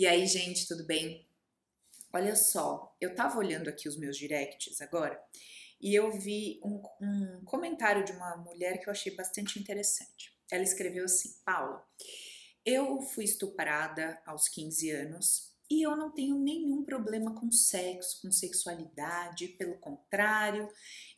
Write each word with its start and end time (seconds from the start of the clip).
E 0.00 0.06
aí, 0.06 0.26
gente, 0.26 0.66
tudo 0.66 0.82
bem? 0.82 1.28
Olha 2.10 2.34
só, 2.34 2.96
eu 2.98 3.14
tava 3.14 3.38
olhando 3.38 3.68
aqui 3.68 3.86
os 3.86 3.98
meus 3.98 4.16
directs 4.16 4.80
agora 4.80 5.22
e 5.78 5.94
eu 5.94 6.10
vi 6.18 6.58
um, 6.64 6.80
um 7.02 7.44
comentário 7.44 8.02
de 8.02 8.12
uma 8.12 8.34
mulher 8.38 8.78
que 8.78 8.88
eu 8.88 8.92
achei 8.92 9.14
bastante 9.14 9.58
interessante. 9.58 10.34
Ela 10.50 10.62
escreveu 10.62 11.04
assim: 11.04 11.34
Paula, 11.44 11.86
eu 12.64 13.02
fui 13.02 13.24
estuprada 13.24 14.18
aos 14.24 14.48
15 14.48 14.90
anos 14.90 15.52
e 15.70 15.82
eu 15.82 15.94
não 15.94 16.10
tenho 16.10 16.38
nenhum 16.38 16.82
problema 16.82 17.38
com 17.38 17.52
sexo, 17.52 18.22
com 18.22 18.32
sexualidade, 18.32 19.48
pelo 19.48 19.76
contrário, 19.80 20.66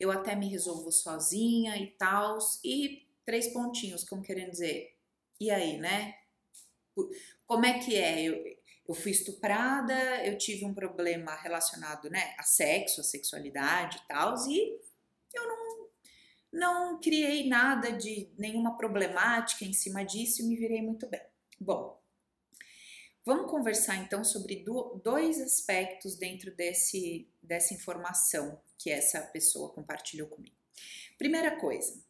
eu 0.00 0.10
até 0.10 0.34
me 0.34 0.48
resolvo 0.48 0.90
sozinha 0.90 1.76
e 1.76 1.86
tal. 1.92 2.36
E 2.64 3.06
três 3.24 3.46
pontinhos, 3.52 4.02
como 4.02 4.24
querendo 4.24 4.50
dizer, 4.50 4.96
e 5.38 5.52
aí, 5.52 5.78
né? 5.78 6.16
Como 7.46 7.64
é 7.64 7.78
que 7.78 7.96
é? 7.96 8.22
Eu, 8.24 8.51
eu 8.88 8.94
fui 8.94 9.12
estuprada, 9.12 9.94
eu 10.26 10.36
tive 10.36 10.64
um 10.64 10.74
problema 10.74 11.34
relacionado 11.36 12.10
né, 12.10 12.34
a 12.38 12.42
sexo, 12.42 13.00
a 13.00 13.04
sexualidade 13.04 13.98
e 13.98 14.08
tal, 14.08 14.34
e 14.48 14.78
eu 15.32 15.48
não, 15.48 15.88
não 16.52 17.00
criei 17.00 17.48
nada 17.48 17.92
de 17.92 18.28
nenhuma 18.36 18.76
problemática 18.76 19.64
em 19.64 19.72
cima 19.72 20.04
disso 20.04 20.42
e 20.42 20.44
me 20.44 20.56
virei 20.56 20.82
muito 20.82 21.06
bem. 21.06 21.22
Bom, 21.60 22.00
vamos 23.24 23.50
conversar 23.50 23.96
então 23.96 24.24
sobre 24.24 24.56
do, 24.56 25.00
dois 25.02 25.40
aspectos 25.40 26.16
dentro 26.16 26.54
desse, 26.54 27.28
dessa 27.42 27.72
informação 27.72 28.60
que 28.76 28.90
essa 28.90 29.20
pessoa 29.20 29.72
compartilhou 29.72 30.26
comigo. 30.26 30.56
Primeira 31.16 31.56
coisa, 31.60 32.02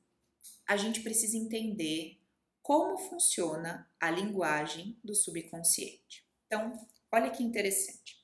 a 0.67 0.77
gente 0.77 1.01
precisa 1.01 1.37
entender 1.37 2.19
como 2.63 2.97
funciona 2.97 3.91
a 4.01 4.11
linguagem 4.11 4.97
do 5.05 5.15
subconsciente. 5.15 6.22
Então, 6.53 6.87
olha 7.11 7.31
que 7.31 7.43
interessante. 7.43 8.23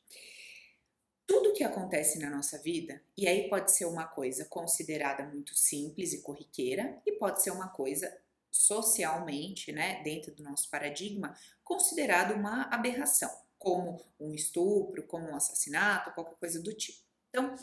Tudo 1.27 1.55
que 1.55 1.65
acontece 1.65 2.19
na 2.19 2.29
nossa 2.29 2.59
vida, 2.59 3.03
e 3.17 3.27
aí 3.27 3.49
pode 3.49 3.73
ser 3.73 3.87
uma 3.87 4.07
coisa 4.07 4.45
considerada 4.45 5.25
muito 5.25 5.57
simples 5.57 6.13
e 6.13 6.21
corriqueira, 6.21 7.01
e 7.07 7.13
pode 7.13 7.43
ser 7.43 7.53
uma 7.53 7.71
coisa 7.71 8.21
socialmente, 8.51 9.73
né, 9.73 10.03
dentro 10.03 10.35
do 10.35 10.43
nosso 10.43 10.69
paradigma, 10.69 11.35
considerada 11.65 12.35
uma 12.35 12.65
aberração, 12.65 13.31
como 13.59 13.99
um 14.21 14.35
estupro, 14.35 15.07
como 15.07 15.31
um 15.31 15.35
assassinato, 15.35 16.13
qualquer 16.13 16.37
coisa 16.37 16.61
do 16.61 16.75
tipo. 16.75 17.01
Então, 17.31 17.57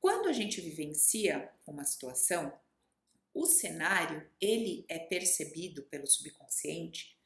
quando 0.00 0.30
a 0.30 0.32
gente 0.32 0.62
vivencia 0.62 1.52
uma 1.66 1.84
situação, 1.84 2.58
o 3.34 3.44
cenário 3.44 4.26
ele 4.40 4.86
é 4.88 4.98
percebido 4.98 5.82
pelo 5.82 6.06
subconsciente 6.06 7.18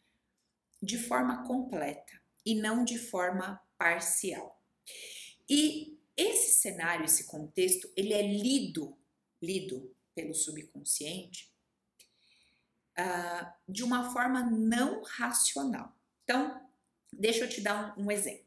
de 0.82 0.98
forma 0.98 1.46
completa 1.46 2.19
e 2.44 2.54
não 2.54 2.84
de 2.84 2.98
forma 2.98 3.60
parcial. 3.76 4.60
E 5.48 5.98
esse 6.16 6.60
cenário, 6.60 7.04
esse 7.04 7.26
contexto, 7.26 7.90
ele 7.96 8.12
é 8.12 8.22
lido, 8.22 8.96
lido 9.42 9.94
pelo 10.14 10.34
subconsciente 10.34 11.50
uh, 12.98 13.52
de 13.68 13.82
uma 13.82 14.12
forma 14.12 14.42
não 14.42 15.02
racional. 15.02 15.96
Então, 16.24 16.68
deixa 17.12 17.44
eu 17.44 17.48
te 17.48 17.60
dar 17.60 17.98
um, 17.98 18.04
um 18.06 18.10
exemplo. 18.10 18.46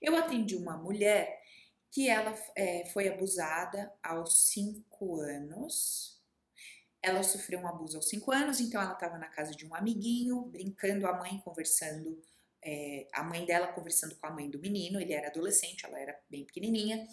Eu 0.00 0.16
atendi 0.16 0.54
uma 0.54 0.76
mulher 0.76 1.42
que 1.90 2.08
ela 2.08 2.34
é, 2.54 2.84
foi 2.92 3.08
abusada 3.08 3.92
aos 4.02 4.48
cinco 4.50 5.20
anos. 5.20 6.20
Ela 7.02 7.22
sofreu 7.22 7.60
um 7.60 7.66
abuso 7.66 7.96
aos 7.96 8.08
cinco 8.08 8.32
anos, 8.32 8.60
então 8.60 8.80
ela 8.80 8.92
estava 8.92 9.16
na 9.16 9.28
casa 9.28 9.52
de 9.52 9.66
um 9.66 9.74
amiguinho, 9.74 10.42
brincando, 10.42 11.06
a 11.06 11.16
mãe 11.16 11.40
conversando 11.40 12.20
é, 12.62 13.06
a 13.12 13.22
mãe 13.22 13.44
dela 13.44 13.68
conversando 13.68 14.16
com 14.16 14.26
a 14.26 14.30
mãe 14.30 14.50
do 14.50 14.58
menino, 14.58 15.00
ele 15.00 15.12
era 15.12 15.28
adolescente, 15.28 15.86
ela 15.86 16.00
era 16.00 16.18
bem 16.28 16.44
pequenininha, 16.44 17.06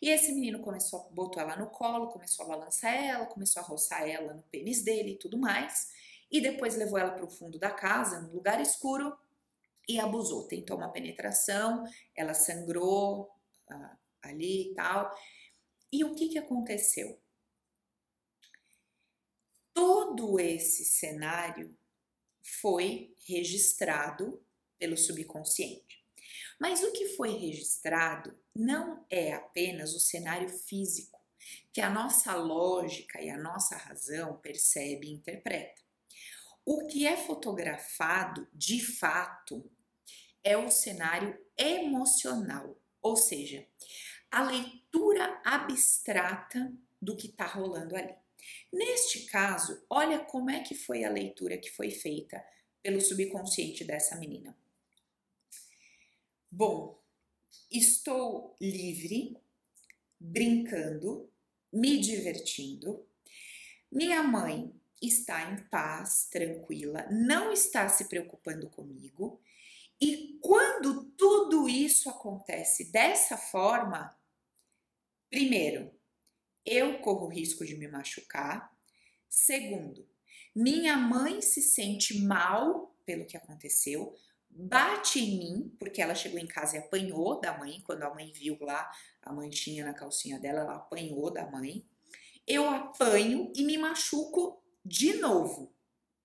e 0.00 0.08
esse 0.08 0.32
menino 0.32 0.60
começou, 0.60 1.10
botou 1.10 1.42
ela 1.42 1.56
no 1.56 1.68
colo, 1.68 2.08
começou 2.08 2.44
a 2.44 2.48
balançar 2.48 2.94
ela, 2.94 3.26
começou 3.26 3.62
a 3.62 3.64
roçar 3.64 4.08
ela 4.08 4.34
no 4.34 4.42
pênis 4.44 4.82
dele 4.82 5.12
e 5.12 5.18
tudo 5.18 5.38
mais, 5.38 5.88
e 6.30 6.40
depois 6.40 6.76
levou 6.76 6.98
ela 6.98 7.10
para 7.10 7.24
o 7.24 7.30
fundo 7.30 7.58
da 7.58 7.70
casa, 7.70 8.20
num 8.20 8.32
lugar 8.32 8.60
escuro, 8.60 9.16
e 9.88 9.98
abusou, 9.98 10.46
tentou 10.46 10.76
uma 10.76 10.92
penetração, 10.92 11.84
ela 12.14 12.32
sangrou 12.32 13.28
ah, 13.68 13.96
ali 14.22 14.70
e 14.70 14.74
tal. 14.74 15.12
E 15.92 16.04
o 16.04 16.14
que, 16.14 16.28
que 16.28 16.38
aconteceu? 16.38 17.20
Todo 19.74 20.38
esse 20.38 20.84
cenário 20.84 21.76
foi 22.40 23.12
registrado 23.26 24.40
pelo 24.80 24.96
subconsciente. 24.96 26.02
Mas 26.58 26.82
o 26.82 26.92
que 26.92 27.10
foi 27.10 27.36
registrado 27.36 28.36
não 28.54 29.06
é 29.08 29.32
apenas 29.32 29.94
o 29.94 30.00
cenário 30.00 30.48
físico 30.48 31.20
que 31.72 31.80
a 31.80 31.88
nossa 31.88 32.34
lógica 32.34 33.20
e 33.22 33.30
a 33.30 33.38
nossa 33.38 33.76
razão 33.76 34.36
percebe 34.38 35.06
e 35.06 35.12
interpreta. 35.12 35.80
O 36.64 36.86
que 36.86 37.06
é 37.06 37.16
fotografado 37.16 38.48
de 38.52 38.84
fato 38.84 39.70
é 40.42 40.56
o 40.56 40.70
cenário 40.70 41.38
emocional, 41.56 42.76
ou 43.00 43.16
seja, 43.16 43.66
a 44.30 44.42
leitura 44.42 45.40
abstrata 45.44 46.72
do 47.00 47.16
que 47.16 47.28
está 47.28 47.46
rolando 47.46 47.96
ali. 47.96 48.14
Neste 48.72 49.26
caso, 49.26 49.84
olha 49.88 50.20
como 50.20 50.50
é 50.50 50.60
que 50.60 50.74
foi 50.74 51.04
a 51.04 51.10
leitura 51.10 51.58
que 51.58 51.70
foi 51.70 51.90
feita 51.90 52.42
pelo 52.82 53.00
subconsciente 53.00 53.84
dessa 53.84 54.16
menina. 54.16 54.56
Bom, 56.52 57.00
estou 57.70 58.56
livre, 58.60 59.36
brincando, 60.18 61.30
me 61.72 61.96
divertindo. 62.00 63.06
Minha 63.90 64.24
mãe 64.24 64.74
está 65.00 65.52
em 65.52 65.62
paz, 65.68 66.28
tranquila, 66.28 67.06
não 67.08 67.52
está 67.52 67.88
se 67.88 68.08
preocupando 68.08 68.68
comigo. 68.68 69.40
E 70.00 70.38
quando 70.42 71.04
tudo 71.12 71.68
isso 71.68 72.10
acontece 72.10 72.90
dessa 72.90 73.36
forma, 73.36 74.18
primeiro, 75.30 75.94
eu 76.66 77.00
corro 77.00 77.28
risco 77.28 77.64
de 77.64 77.76
me 77.76 77.86
machucar. 77.86 78.76
Segundo, 79.28 80.04
minha 80.52 80.96
mãe 80.96 81.40
se 81.40 81.62
sente 81.62 82.18
mal 82.18 82.92
pelo 83.06 83.24
que 83.24 83.36
aconteceu, 83.36 84.16
bate 84.50 85.20
em 85.20 85.38
mim, 85.38 85.76
porque 85.78 86.02
ela 86.02 86.14
chegou 86.14 86.38
em 86.38 86.46
casa 86.46 86.76
e 86.76 86.78
apanhou 86.78 87.40
da 87.40 87.56
mãe, 87.56 87.80
quando 87.84 88.02
a 88.02 88.12
mãe 88.12 88.32
viu 88.32 88.58
lá 88.60 88.90
a 89.22 89.32
manchinha 89.32 89.84
na 89.84 89.94
calcinha 89.94 90.38
dela, 90.38 90.60
ela 90.60 90.76
apanhou 90.76 91.30
da 91.30 91.48
mãe. 91.50 91.86
Eu 92.46 92.68
apanho 92.68 93.52
e 93.54 93.62
me 93.62 93.78
machuco 93.78 94.62
de 94.84 95.14
novo, 95.14 95.72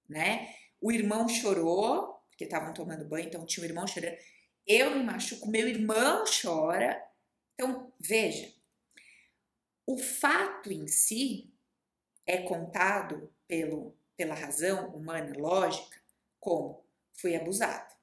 né? 0.09 0.53
O 0.81 0.91
irmão 0.91 1.27
chorou, 1.27 2.21
porque 2.29 2.45
estavam 2.45 2.73
tomando 2.73 3.05
banho, 3.05 3.27
então 3.27 3.45
tinha 3.45 3.65
o 3.65 3.69
irmão 3.69 3.87
chorando. 3.87 4.17
Eu 4.65 4.95
me 4.95 5.03
machuco, 5.03 5.47
meu 5.47 5.67
irmão 5.67 6.23
chora. 6.41 7.01
Então, 7.53 7.93
veja, 7.99 8.51
o 9.85 9.97
fato 9.97 10.71
em 10.71 10.87
si 10.87 11.53
é 12.25 12.39
contado 12.39 13.31
pelo, 13.47 13.95
pela 14.17 14.33
razão 14.33 14.89
humana 14.95 15.37
lógica 15.37 16.01
como 16.39 16.83
fui 17.13 17.35
abusada. 17.35 17.94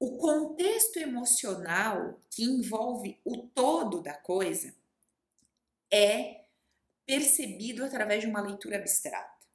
O 0.00 0.16
contexto 0.16 0.96
emocional 0.96 2.22
que 2.30 2.42
envolve 2.42 3.20
o 3.22 3.36
todo 3.48 4.02
da 4.02 4.14
coisa 4.14 4.74
é 5.92 6.46
percebido 7.04 7.84
através 7.84 8.22
de 8.22 8.26
uma 8.26 8.40
leitura 8.40 8.78
abstrata. 8.78 9.46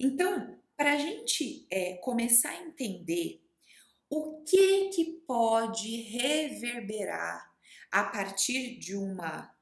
Então, 0.00 0.58
para 0.74 0.94
a 0.94 0.96
gente 0.96 1.66
é, 1.70 1.98
começar 1.98 2.48
a 2.48 2.62
entender 2.62 3.46
o 4.08 4.42
que 4.42 4.88
que 4.88 5.04
pode 5.26 6.02
reverberar 6.02 7.54
a 7.92 8.04
partir 8.04 8.78
de 8.78 8.96
uma 8.96 9.54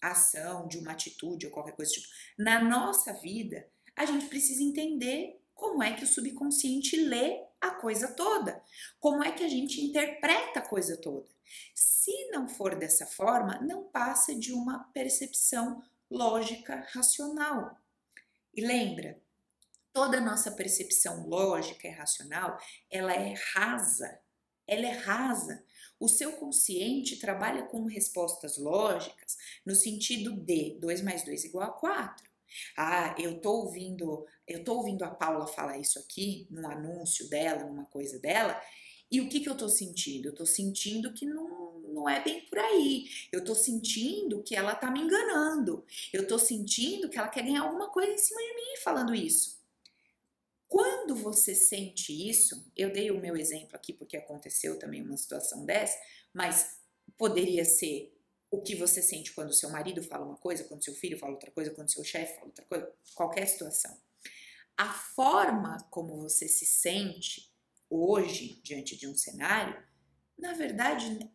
ação, 0.00 0.66
de 0.66 0.78
uma 0.78 0.92
atitude 0.92 1.44
ou 1.44 1.52
qualquer 1.52 1.76
coisa 1.76 1.92
tipo, 1.92 2.08
na 2.38 2.64
nossa 2.64 3.12
vida, 3.12 3.68
a 3.94 4.06
gente 4.06 4.28
precisa 4.28 4.62
entender 4.62 5.43
como 5.54 5.82
é 5.82 5.94
que 5.94 6.04
o 6.04 6.08
subconsciente 6.08 6.96
lê 6.96 7.44
a 7.60 7.70
coisa 7.70 8.08
toda. 8.14 8.62
Como 9.00 9.22
é 9.22 9.32
que 9.32 9.44
a 9.44 9.48
gente 9.48 9.80
interpreta 9.80 10.58
a 10.58 10.68
coisa 10.68 10.96
toda? 10.96 11.28
Se 11.74 12.30
não 12.30 12.48
for 12.48 12.74
dessa 12.74 13.06
forma, 13.06 13.60
não 13.60 13.84
passa 13.84 14.34
de 14.34 14.52
uma 14.52 14.84
percepção 14.92 15.82
lógica 16.10 16.86
racional. 16.92 17.78
E 18.52 18.60
lembra, 18.64 19.20
toda 19.92 20.20
nossa 20.20 20.50
percepção 20.50 21.26
lógica 21.26 21.88
e 21.88 21.90
racional, 21.90 22.58
ela 22.90 23.14
é 23.14 23.34
rasa. 23.54 24.20
Ela 24.66 24.86
é 24.86 24.92
rasa. 24.92 25.64
O 25.98 26.08
seu 26.08 26.32
consciente 26.32 27.18
trabalha 27.18 27.64
com 27.64 27.84
respostas 27.84 28.58
lógicas 28.58 29.36
no 29.64 29.74
sentido 29.74 30.32
de 30.32 30.78
2 30.80 31.02
mais 31.02 31.22
2 31.24 31.44
igual 31.44 31.68
a 31.68 31.72
4. 31.72 32.30
Ah, 32.76 33.14
eu 33.18 33.40
tô 33.40 33.50
ouvindo 33.62 34.26
eu 34.46 34.64
tô 34.64 34.76
ouvindo 34.76 35.04
a 35.04 35.10
Paula 35.10 35.46
falar 35.46 35.78
isso 35.78 35.98
aqui, 35.98 36.46
num 36.50 36.68
anúncio 36.68 37.28
dela, 37.28 37.64
numa 37.64 37.84
coisa 37.86 38.18
dela, 38.18 38.60
e 39.10 39.20
o 39.20 39.28
que, 39.28 39.40
que 39.40 39.48
eu 39.48 39.56
tô 39.56 39.68
sentindo? 39.68 40.28
Eu 40.28 40.34
tô 40.34 40.44
sentindo 40.44 41.12
que 41.12 41.24
não, 41.24 41.78
não 41.80 42.08
é 42.08 42.22
bem 42.22 42.44
por 42.46 42.58
aí. 42.58 43.08
Eu 43.30 43.44
tô 43.44 43.54
sentindo 43.54 44.42
que 44.42 44.56
ela 44.56 44.74
tá 44.74 44.90
me 44.90 45.00
enganando. 45.00 45.84
Eu 46.12 46.26
tô 46.26 46.38
sentindo 46.38 47.08
que 47.08 47.18
ela 47.18 47.28
quer 47.28 47.44
ganhar 47.44 47.62
alguma 47.62 47.90
coisa 47.90 48.12
em 48.12 48.18
cima 48.18 48.40
de 48.40 48.54
mim 48.54 48.76
falando 48.82 49.14
isso. 49.14 49.62
Quando 50.66 51.14
você 51.14 51.54
sente 51.54 52.12
isso, 52.28 52.66
eu 52.76 52.92
dei 52.92 53.10
o 53.10 53.20
meu 53.20 53.36
exemplo 53.36 53.76
aqui 53.76 53.92
porque 53.92 54.16
aconteceu 54.16 54.78
também 54.78 55.02
uma 55.02 55.16
situação 55.16 55.64
dessa, 55.64 55.96
mas 56.32 56.80
poderia 57.16 57.64
ser 57.64 58.12
o 58.50 58.60
que 58.60 58.74
você 58.74 59.00
sente 59.00 59.32
quando 59.32 59.52
seu 59.52 59.70
marido 59.70 60.02
fala 60.02 60.26
uma 60.26 60.36
coisa, 60.36 60.64
quando 60.64 60.82
seu 60.82 60.94
filho 60.94 61.18
fala 61.18 61.34
outra 61.34 61.50
coisa, 61.52 61.70
quando 61.70 61.92
seu 61.92 62.02
chefe 62.02 62.34
fala 62.34 62.46
outra 62.46 62.64
coisa, 62.64 62.92
qualquer 63.14 63.46
situação. 63.46 63.96
A 64.76 64.92
forma 64.92 65.78
como 65.90 66.20
você 66.20 66.48
se 66.48 66.66
sente 66.66 67.52
hoje 67.88 68.60
diante 68.62 68.96
de 68.96 69.06
um 69.06 69.14
cenário, 69.14 69.80
na 70.36 70.52
verdade, 70.52 71.30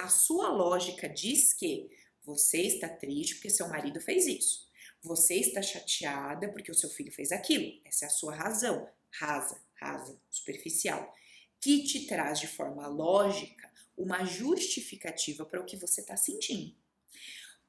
a 0.00 0.08
sua 0.08 0.48
lógica 0.48 1.08
diz 1.08 1.52
que 1.52 1.90
você 2.24 2.62
está 2.62 2.88
triste 2.88 3.34
porque 3.34 3.50
seu 3.50 3.68
marido 3.68 4.00
fez 4.00 4.26
isso. 4.26 4.70
Você 5.02 5.34
está 5.34 5.60
chateada 5.60 6.50
porque 6.50 6.70
o 6.70 6.74
seu 6.74 6.88
filho 6.88 7.12
fez 7.12 7.30
aquilo. 7.30 7.80
Essa 7.84 8.06
é 8.06 8.08
a 8.08 8.10
sua 8.10 8.34
razão, 8.34 8.88
rasa, 9.10 9.60
rasa, 9.74 10.18
superficial, 10.30 11.12
que 11.60 11.84
te 11.84 12.06
traz 12.06 12.40
de 12.40 12.46
forma 12.46 12.86
lógica 12.86 13.70
uma 13.96 14.24
justificativa 14.24 15.44
para 15.44 15.60
o 15.60 15.66
que 15.66 15.76
você 15.76 16.00
está 16.00 16.16
sentindo. 16.16 16.74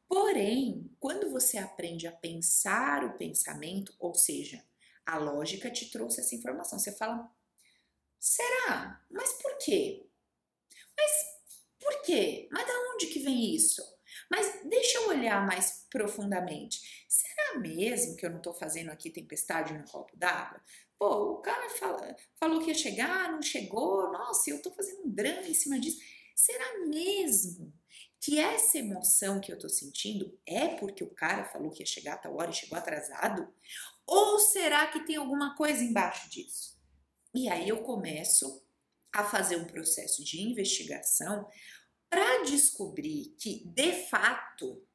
Porém, 0.08 0.90
quando 1.00 1.30
você 1.30 1.58
aprende 1.58 2.08
a 2.08 2.12
pensar 2.12 3.04
o 3.04 3.18
pensamento, 3.18 3.94
ou 4.00 4.14
seja, 4.14 4.64
a 5.06 5.18
lógica 5.18 5.70
te 5.72 5.90
trouxe 5.92 6.22
essa 6.22 6.36
informação, 6.36 6.80
você 6.80 6.92
fala: 6.92 7.30
será? 8.20 9.02
Mas 9.12 9.34
por 9.34 9.58
quê? 9.58 10.06
Mas 10.98 11.12
por 11.80 12.02
quê? 12.04 12.48
Mas 12.52 12.66
da 12.66 12.74
onde 12.94 13.08
que 13.08 13.20
vem 13.20 13.56
isso? 13.56 13.82
Mas 14.30 14.62
deixa 14.66 15.00
eu 15.00 15.10
olhar 15.10 15.46
mais 15.46 15.86
profundamente. 15.90 17.06
Será 17.08 17.60
mesmo 17.60 18.16
que 18.16 18.26
eu 18.26 18.30
não 18.30 18.38
estou 18.38 18.54
fazendo 18.54 18.90
aqui 18.90 19.10
tempestade 19.10 19.74
no 19.74 19.84
copo 19.86 20.16
d'água? 20.16 20.62
Pô, 20.98 21.34
o 21.34 21.42
cara 21.42 21.70
fala, 21.72 22.16
falou 22.40 22.62
que 22.62 22.70
ia 22.70 22.76
chegar, 22.76 23.32
não 23.32 23.42
chegou. 23.42 24.12
Nossa, 24.12 24.50
eu 24.50 24.58
estou 24.58 24.74
fazendo 24.74 25.04
um 25.06 25.10
drama 25.10 25.48
em 25.48 25.54
cima 25.54 25.80
disso. 25.80 26.00
Será 26.36 26.80
mesmo 26.88 27.74
que 28.20 28.40
essa 28.40 28.78
emoção 28.78 29.42
que 29.42 29.52
eu 29.52 29.60
tô 29.60 29.68
sentindo 29.68 30.40
é 30.46 30.70
porque 30.70 31.04
o 31.04 31.14
cara 31.14 31.44
falou 31.44 31.70
que 31.72 31.82
ia 31.82 31.86
chegar 31.86 32.14
a 32.14 32.18
tal 32.18 32.36
hora 32.38 32.52
e 32.52 32.54
chegou 32.54 32.78
atrasado? 32.78 33.54
Ou 34.06 34.40
será 34.40 34.88
que 34.88 35.06
tem 35.06 35.16
alguma 35.16 35.56
coisa 35.56 35.84
embaixo 35.84 36.30
disso? 36.30 36.74
E 37.34 37.50
aí 37.50 37.68
eu 37.70 37.82
começo 37.82 38.64
a 39.12 39.24
fazer 39.24 39.56
um 39.58 39.66
processo 39.66 40.24
de 40.24 40.42
investigação 40.42 41.48
para 42.10 42.44
descobrir 42.44 43.36
que, 43.40 43.64
de 43.66 43.92
fato, 44.08 44.86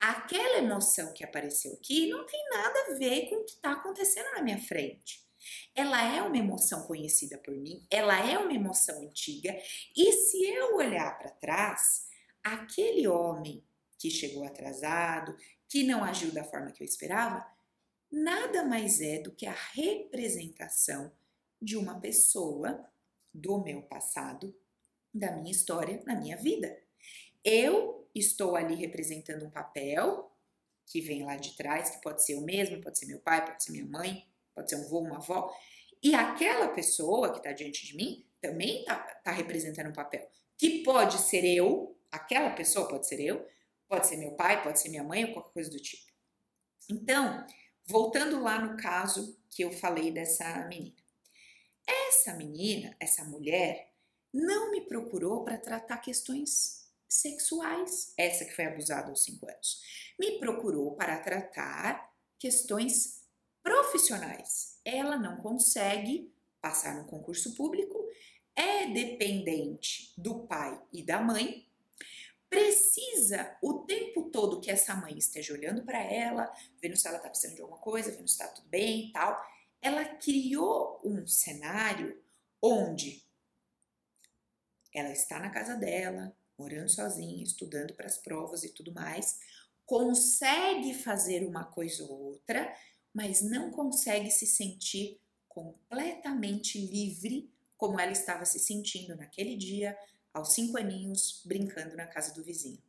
aquela 0.00 0.58
emoção 0.58 1.12
que 1.12 1.22
apareceu 1.22 1.74
aqui 1.74 2.08
não 2.08 2.24
tem 2.26 2.42
nada 2.48 2.78
a 2.80 2.94
ver 2.94 3.28
com 3.28 3.36
o 3.36 3.44
que 3.44 3.52
está 3.52 3.72
acontecendo 3.72 4.32
na 4.32 4.42
minha 4.42 4.58
frente. 4.58 5.28
Ela 5.74 6.02
é 6.14 6.22
uma 6.22 6.36
emoção 6.36 6.86
conhecida 6.86 7.38
por 7.38 7.54
mim, 7.56 7.86
ela 7.90 8.18
é 8.18 8.38
uma 8.38 8.52
emoção 8.52 9.00
antiga, 9.02 9.56
e 9.96 10.12
se 10.12 10.44
eu 10.44 10.76
olhar 10.76 11.18
para 11.18 11.30
trás, 11.30 12.06
aquele 12.42 13.06
homem 13.08 13.64
que 13.98 14.10
chegou 14.10 14.44
atrasado, 14.44 15.36
que 15.68 15.82
não 15.82 16.02
agiu 16.02 16.32
da 16.32 16.44
forma 16.44 16.72
que 16.72 16.82
eu 16.82 16.86
esperava, 16.86 17.46
nada 18.10 18.64
mais 18.64 19.00
é 19.00 19.20
do 19.20 19.32
que 19.32 19.46
a 19.46 19.56
representação 19.72 21.12
de 21.60 21.76
uma 21.76 22.00
pessoa 22.00 22.84
do 23.32 23.62
meu 23.62 23.82
passado, 23.82 24.54
da 25.12 25.32
minha 25.32 25.50
história, 25.50 26.02
na 26.06 26.16
minha 26.16 26.36
vida. 26.36 26.76
Eu 27.44 28.08
estou 28.14 28.56
ali 28.56 28.74
representando 28.74 29.44
um 29.44 29.50
papel 29.50 30.30
que 30.86 31.00
vem 31.00 31.24
lá 31.24 31.36
de 31.36 31.56
trás, 31.56 31.90
que 31.90 32.02
pode 32.02 32.24
ser 32.24 32.34
eu 32.34 32.40
mesmo, 32.40 32.80
pode 32.80 32.98
ser 32.98 33.06
meu 33.06 33.20
pai, 33.20 33.44
pode 33.46 33.62
ser 33.62 33.70
minha 33.70 33.86
mãe, 33.86 34.26
pode 34.54 34.68
ser 34.68 34.76
um 34.76 34.84
avô, 34.84 35.00
uma 35.00 35.18
avó, 35.18 35.54
e 36.02 36.14
aquela 36.14 36.68
pessoa 36.68 37.30
que 37.30 37.38
está 37.38 37.52
diante 37.52 37.86
de 37.86 37.94
mim 37.94 38.26
também 38.40 38.80
está 38.80 38.96
tá 38.96 39.30
representando 39.30 39.90
um 39.90 39.92
papel, 39.92 40.28
que 40.56 40.82
pode 40.82 41.18
ser 41.18 41.44
eu, 41.44 41.96
aquela 42.10 42.50
pessoa 42.50 42.88
pode 42.88 43.06
ser 43.06 43.20
eu, 43.20 43.46
pode 43.88 44.06
ser 44.06 44.16
meu 44.16 44.32
pai, 44.32 44.62
pode 44.62 44.80
ser 44.80 44.88
minha 44.88 45.04
mãe 45.04 45.24
ou 45.26 45.32
qualquer 45.32 45.52
coisa 45.52 45.70
do 45.70 45.78
tipo. 45.78 46.10
Então, 46.90 47.46
voltando 47.90 48.40
lá 48.40 48.64
no 48.64 48.76
caso 48.76 49.36
que 49.50 49.62
eu 49.62 49.72
falei 49.72 50.12
dessa 50.12 50.66
menina. 50.68 50.96
Essa 51.86 52.34
menina, 52.34 52.96
essa 53.00 53.24
mulher, 53.24 53.92
não 54.32 54.70
me 54.70 54.82
procurou 54.82 55.42
para 55.42 55.58
tratar 55.58 55.98
questões 55.98 56.88
sexuais, 57.08 58.14
essa 58.16 58.44
que 58.44 58.54
foi 58.54 58.66
abusada 58.66 59.08
aos 59.08 59.24
5 59.24 59.44
anos. 59.44 59.82
Me 60.18 60.38
procurou 60.38 60.94
para 60.94 61.18
tratar 61.18 62.14
questões 62.38 63.24
profissionais. 63.60 64.78
Ela 64.84 65.16
não 65.16 65.38
consegue 65.38 66.32
passar 66.60 66.94
no 66.94 67.08
concurso 67.08 67.56
público, 67.56 67.98
é 68.54 68.86
dependente 68.86 70.12
do 70.16 70.46
pai 70.46 70.80
e 70.92 71.02
da 71.02 71.20
mãe, 71.20 71.66
precisa 72.50 73.56
o 73.62 73.84
tempo 73.84 74.24
todo 74.30 74.60
que 74.60 74.70
essa 74.70 74.94
mãe 74.94 75.16
esteja 75.16 75.54
olhando 75.54 75.82
para 75.82 76.02
ela, 76.02 76.52
vendo 76.82 76.96
se 76.96 77.06
ela 77.06 77.16
está 77.16 77.30
precisando 77.30 77.54
de 77.54 77.62
alguma 77.62 77.80
coisa, 77.80 78.10
vendo 78.10 78.28
se 78.28 78.34
está 78.34 78.48
tudo 78.48 78.68
bem 78.68 79.06
e 79.06 79.12
tal. 79.12 79.40
Ela 79.80 80.04
criou 80.04 81.00
um 81.02 81.26
cenário 81.26 82.20
onde 82.60 83.24
ela 84.92 85.10
está 85.10 85.38
na 85.38 85.48
casa 85.48 85.76
dela, 85.76 86.36
morando 86.58 86.90
sozinha, 86.90 87.42
estudando 87.42 87.94
para 87.94 88.06
as 88.06 88.18
provas 88.18 88.64
e 88.64 88.68
tudo 88.74 88.92
mais, 88.92 89.38
consegue 89.86 90.92
fazer 90.92 91.46
uma 91.46 91.64
coisa 91.64 92.04
ou 92.04 92.20
outra 92.20 92.74
mas 93.12 93.42
não 93.42 93.70
consegue 93.70 94.30
se 94.30 94.46
sentir 94.46 95.20
completamente 95.48 96.78
livre 96.78 97.50
como 97.76 97.98
ela 97.98 98.12
estava 98.12 98.44
se 98.44 98.58
sentindo 98.58 99.16
naquele 99.16 99.56
dia, 99.56 99.96
aos 100.32 100.54
cinco 100.54 100.78
aninhos, 100.78 101.42
brincando 101.44 101.96
na 101.96 102.06
casa 102.06 102.34
do 102.34 102.42
vizinho. 102.42 102.82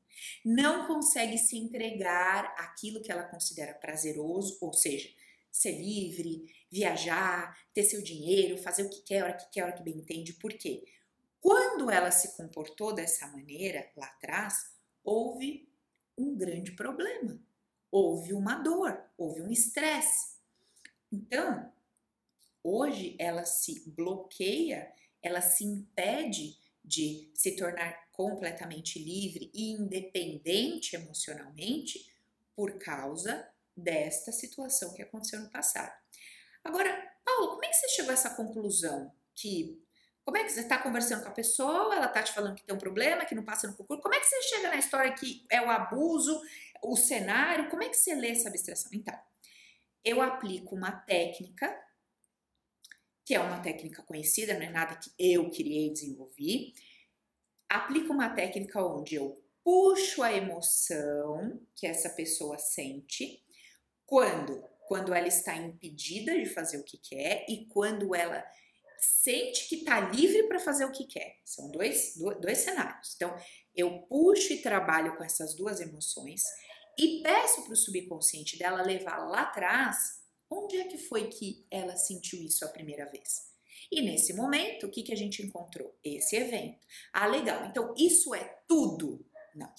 Não 0.45 0.87
consegue 0.87 1.37
se 1.37 1.57
entregar 1.57 2.53
aquilo 2.57 3.01
que 3.01 3.11
ela 3.11 3.23
considera 3.23 3.73
prazeroso, 3.73 4.57
ou 4.61 4.73
seja, 4.73 5.09
ser 5.51 5.71
livre, 5.71 6.45
viajar, 6.69 7.57
ter 7.73 7.83
seu 7.83 8.01
dinheiro, 8.01 8.57
fazer 8.57 8.83
o 8.83 8.89
que 8.89 9.01
quer, 9.01 9.21
a 9.21 9.25
hora 9.25 9.33
que 9.33 9.49
quer, 9.49 9.61
a 9.61 9.65
hora 9.65 9.73
que 9.73 9.83
bem 9.83 9.97
entende. 9.97 10.33
Por 10.33 10.53
quê? 10.53 10.85
Quando 11.39 11.89
ela 11.89 12.11
se 12.11 12.35
comportou 12.37 12.93
dessa 12.93 13.27
maneira 13.27 13.91
lá 13.97 14.05
atrás, 14.05 14.75
houve 15.03 15.67
um 16.17 16.35
grande 16.35 16.71
problema 16.73 17.41
houve 17.91 18.33
uma 18.33 18.55
dor, 18.55 18.97
houve 19.17 19.41
um 19.41 19.51
estresse. 19.51 20.37
Então, 21.11 21.71
hoje 22.63 23.17
ela 23.19 23.43
se 23.43 23.89
bloqueia, 23.89 24.91
ela 25.21 25.41
se 25.41 25.65
impede 25.65 26.57
de 26.91 27.31
se 27.33 27.55
tornar 27.55 28.09
completamente 28.11 28.99
livre 28.99 29.49
e 29.53 29.71
independente 29.71 30.93
emocionalmente 30.93 32.13
por 32.53 32.77
causa 32.77 33.47
desta 33.75 34.33
situação 34.33 34.93
que 34.93 35.01
aconteceu 35.01 35.39
no 35.39 35.49
passado. 35.49 35.93
Agora, 36.61 36.91
Paulo, 37.23 37.51
como 37.51 37.63
é 37.63 37.69
que 37.69 37.75
você 37.75 37.87
chegou 37.87 38.11
a 38.11 38.13
essa 38.13 38.31
conclusão? 38.31 39.09
Que 39.33 39.81
como 40.25 40.37
é 40.37 40.43
que 40.43 40.51
você 40.51 40.59
está 40.59 40.77
conversando 40.77 41.23
com 41.23 41.29
a 41.29 41.33
pessoa, 41.33 41.95
ela 41.95 42.07
está 42.07 42.21
te 42.21 42.33
falando 42.33 42.55
que 42.55 42.63
tem 42.63 42.75
um 42.75 42.79
problema, 42.79 43.25
que 43.25 43.33
não 43.33 43.45
passa 43.45 43.67
no 43.67 43.75
concurso? 43.75 44.03
Como 44.03 44.13
é 44.13 44.19
que 44.19 44.25
você 44.25 44.41
chega 44.43 44.69
na 44.69 44.75
história 44.77 45.13
que 45.13 45.45
é 45.49 45.61
o 45.61 45.69
abuso, 45.69 46.39
o 46.83 46.97
cenário, 46.97 47.69
como 47.69 47.83
é 47.83 47.89
que 47.89 47.97
você 47.97 48.13
lê 48.13 48.31
essa 48.31 48.49
abstração? 48.49 48.91
Então, 48.93 49.17
eu 50.03 50.21
aplico 50.21 50.75
uma 50.75 50.91
técnica, 50.91 51.73
que 53.31 53.35
é 53.35 53.39
uma 53.39 53.61
técnica 53.61 54.03
conhecida, 54.03 54.55
não 54.55 54.63
é 54.63 54.69
nada 54.69 54.93
que 54.93 55.09
eu 55.17 55.49
criei 55.49 55.87
e 55.87 55.93
desenvolvi. 55.93 56.73
Aplico 57.69 58.11
uma 58.11 58.27
técnica 58.27 58.85
onde 58.85 59.15
eu 59.15 59.41
puxo 59.63 60.21
a 60.21 60.33
emoção 60.33 61.65
que 61.73 61.87
essa 61.87 62.09
pessoa 62.09 62.57
sente 62.57 63.41
quando 64.05 64.61
quando 64.85 65.13
ela 65.13 65.29
está 65.29 65.55
impedida 65.55 66.37
de 66.37 66.45
fazer 66.45 66.75
o 66.75 66.83
que 66.83 66.97
quer 66.97 67.45
e 67.47 67.67
quando 67.67 68.13
ela 68.13 68.45
sente 68.97 69.69
que 69.69 69.75
está 69.75 70.01
livre 70.01 70.49
para 70.49 70.59
fazer 70.59 70.83
o 70.83 70.91
que 70.91 71.07
quer. 71.07 71.39
São 71.45 71.71
dois, 71.71 72.17
dois 72.41 72.57
cenários. 72.57 73.13
Então, 73.15 73.33
eu 73.73 74.01
puxo 74.09 74.51
e 74.51 74.61
trabalho 74.61 75.15
com 75.15 75.23
essas 75.23 75.55
duas 75.55 75.79
emoções 75.79 76.43
e 76.99 77.21
peço 77.23 77.63
para 77.63 77.71
o 77.71 77.77
subconsciente 77.77 78.59
dela 78.59 78.81
levar 78.81 79.19
lá 79.29 79.43
atrás 79.43 80.20
onde 80.51 80.77
é 80.77 80.83
que 80.83 80.97
foi 80.97 81.29
que 81.29 81.65
ela 81.71 81.95
sentiu 81.95 82.43
isso 82.43 82.65
a 82.65 82.67
primeira 82.67 83.05
vez. 83.05 83.49
E 83.89 84.01
nesse 84.01 84.33
momento, 84.33 84.85
o 84.85 84.91
que, 84.91 85.01
que 85.01 85.13
a 85.13 85.17
gente 85.17 85.41
encontrou? 85.41 85.97
Esse 86.03 86.35
evento. 86.35 86.85
Ah, 87.13 87.25
legal. 87.25 87.65
Então, 87.65 87.93
isso 87.97 88.35
é 88.35 88.43
tudo? 88.67 89.25
Não. 89.55 89.73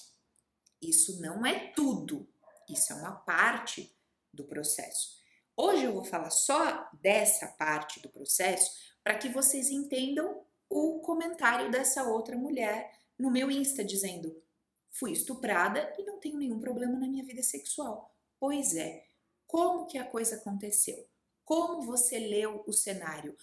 Isso 0.81 1.21
não 1.21 1.45
é 1.45 1.71
tudo. 1.73 2.27
Isso 2.69 2.91
é 2.91 2.95
uma 2.95 3.11
parte 3.11 3.95
do 4.33 4.43
processo. 4.43 5.21
Hoje 5.55 5.83
eu 5.83 5.93
vou 5.93 6.03
falar 6.03 6.31
só 6.31 6.89
dessa 7.01 7.47
parte 7.47 7.99
do 7.99 8.09
processo 8.09 8.71
para 9.03 9.17
que 9.17 9.29
vocês 9.29 9.69
entendam 9.69 10.43
o 10.69 10.99
comentário 10.99 11.69
dessa 11.69 12.03
outra 12.03 12.35
mulher 12.35 12.91
no 13.17 13.29
meu 13.29 13.51
Insta 13.51 13.83
dizendo: 13.83 14.41
fui 14.89 15.11
estuprada 15.11 15.93
e 15.97 16.03
não 16.03 16.19
tenho 16.19 16.37
nenhum 16.37 16.59
problema 16.59 16.97
na 16.97 17.07
minha 17.07 17.23
vida 17.23 17.43
sexual. 17.43 18.15
Pois 18.39 18.75
é, 18.75 19.05
como 19.53 19.85
que 19.85 19.99
a 19.99 20.03
coisa 20.03 20.37
aconteceu? 20.37 21.07
Como 21.45 21.83
você 21.83 22.17
leu 22.17 22.63
o 22.65 22.73
cenário? 22.73 23.37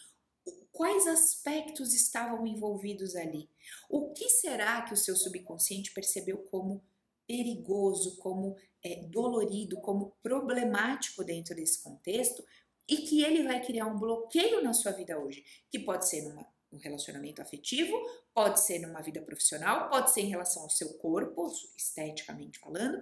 Quais 0.73 1.07
aspectos 1.07 1.95
estavam 1.95 2.45
envolvidos 2.45 3.14
ali? 3.14 3.49
O 3.88 4.12
que 4.12 4.29
será 4.29 4.83
que 4.83 4.93
o 4.93 4.97
seu 4.97 5.14
subconsciente 5.14 5.93
percebeu 5.93 6.38
como 6.50 6.83
perigoso, 7.29 8.17
como 8.17 8.57
é, 8.83 9.05
dolorido, 9.05 9.81
como 9.81 10.17
problemático 10.21 11.23
dentro 11.23 11.55
desse 11.55 11.81
contexto 11.81 12.45
e 12.88 12.97
que 13.02 13.23
ele 13.23 13.45
vai 13.45 13.64
criar 13.64 13.87
um 13.87 13.97
bloqueio 13.97 14.64
na 14.64 14.73
sua 14.73 14.90
vida 14.90 15.17
hoje, 15.17 15.45
que 15.71 15.79
pode 15.79 16.09
ser 16.09 16.23
numa, 16.23 16.45
um 16.73 16.79
relacionamento 16.79 17.40
afetivo, 17.40 17.97
pode 18.35 18.59
ser 18.59 18.81
numa 18.81 19.00
vida 19.00 19.23
profissional, 19.23 19.88
pode 19.88 20.11
ser 20.11 20.23
em 20.23 20.29
relação 20.31 20.64
ao 20.64 20.71
seu 20.71 20.93
corpo, 20.95 21.52
esteticamente 21.76 22.59
falando, 22.59 23.00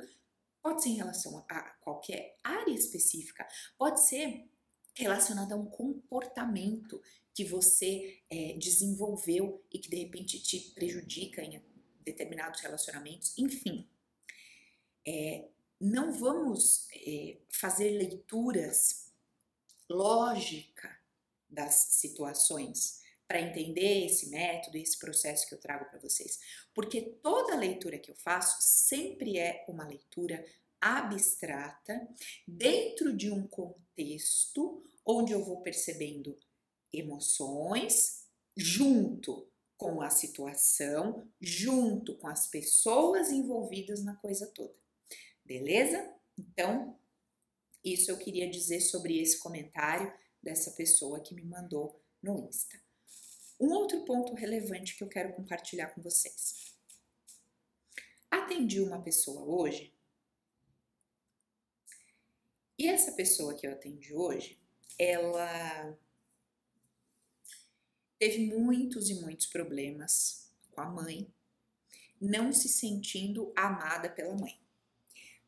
pode 0.63 0.83
ser 0.83 0.91
em 0.91 0.97
relação 0.97 1.45
a 1.49 1.61
qualquer 1.81 2.37
área 2.43 2.73
específica, 2.73 3.47
pode 3.77 4.07
ser 4.07 4.49
relacionado 4.95 5.53
a 5.53 5.57
um 5.57 5.67
comportamento 5.67 7.01
que 7.33 7.45
você 7.45 8.21
é, 8.29 8.55
desenvolveu 8.55 9.65
e 9.73 9.79
que 9.79 9.89
de 9.89 9.97
repente 9.97 10.43
te 10.43 10.73
prejudica 10.73 11.43
em 11.43 11.63
determinados 12.01 12.61
relacionamentos, 12.61 13.37
enfim. 13.39 13.89
É, 15.07 15.49
não 15.81 16.13
vamos 16.13 16.89
é, 16.93 17.39
fazer 17.49 17.91
leituras 17.91 19.13
lógica 19.89 20.99
das 21.49 21.75
situações 21.75 23.01
para 23.29 23.43
entender 23.43 24.07
esse 24.07 24.31
método 24.31 24.79
e 24.79 24.83
esse 24.83 24.99
processo 24.99 25.47
que 25.47 25.55
eu 25.55 25.61
trago 25.61 25.85
para 25.91 25.99
vocês, 25.99 26.41
porque 26.75 27.03
toda 27.23 27.55
leitura 27.55 27.99
que 27.99 28.11
eu 28.11 28.17
faço 28.17 28.57
sempre 28.61 29.39
é 29.39 29.67
uma 29.69 29.87
leitura 29.87 30.43
abstrata 30.81 32.09
dentro 32.47 33.15
de 33.15 33.31
um 33.31 33.47
contexto 33.47 34.83
onde 35.05 35.33
eu 35.33 35.45
vou 35.45 35.61
percebendo 35.61 36.39
emoções 36.93 38.27
junto 38.57 39.47
com 39.77 40.01
a 40.01 40.11
situação, 40.11 41.31
junto 41.41 42.17
com 42.17 42.29
as 42.29 42.47
pessoas 42.47 43.31
envolvidas 43.31 44.03
na 44.03 44.17
coisa 44.17 44.47
toda. 44.49 44.75
Beleza? 45.45 46.13
Então, 46.37 46.99
isso 47.85 48.11
eu 48.11 48.19
queria 48.19 48.51
dizer 48.51 48.81
sobre 48.81 49.21
esse 49.21 49.39
comentário 49.39 50.13
dessa 50.43 50.71
pessoa 50.73 51.21
que 51.21 51.35
me 51.35 51.45
mandou 51.45 52.03
no 52.23 52.49
Insta. 52.49 52.88
Um 53.61 53.73
outro 53.73 54.05
ponto 54.05 54.35
relevante 54.35 54.97
que 54.97 55.03
eu 55.03 55.09
quero 55.09 55.33
compartilhar 55.35 55.89
com 55.89 56.01
vocês. 56.01 56.75
Atendi 58.31 58.81
uma 58.81 59.03
pessoa 59.03 59.43
hoje 59.43 59.93
e 62.79 62.87
essa 62.87 63.11
pessoa 63.11 63.55
que 63.55 63.67
eu 63.67 63.73
atendi 63.73 64.15
hoje, 64.15 64.57
ela 64.97 65.99
teve 68.21 68.47
muitos 68.47 69.11
e 69.11 69.15
muitos 69.15 69.47
problemas 69.47 70.49
com 70.71 70.81
a 70.81 70.89
mãe, 70.89 71.27
não 72.21 72.53
se 72.53 72.69
sentindo 72.69 73.53
amada 73.57 74.09
pela 74.09 74.37
mãe. 74.37 74.61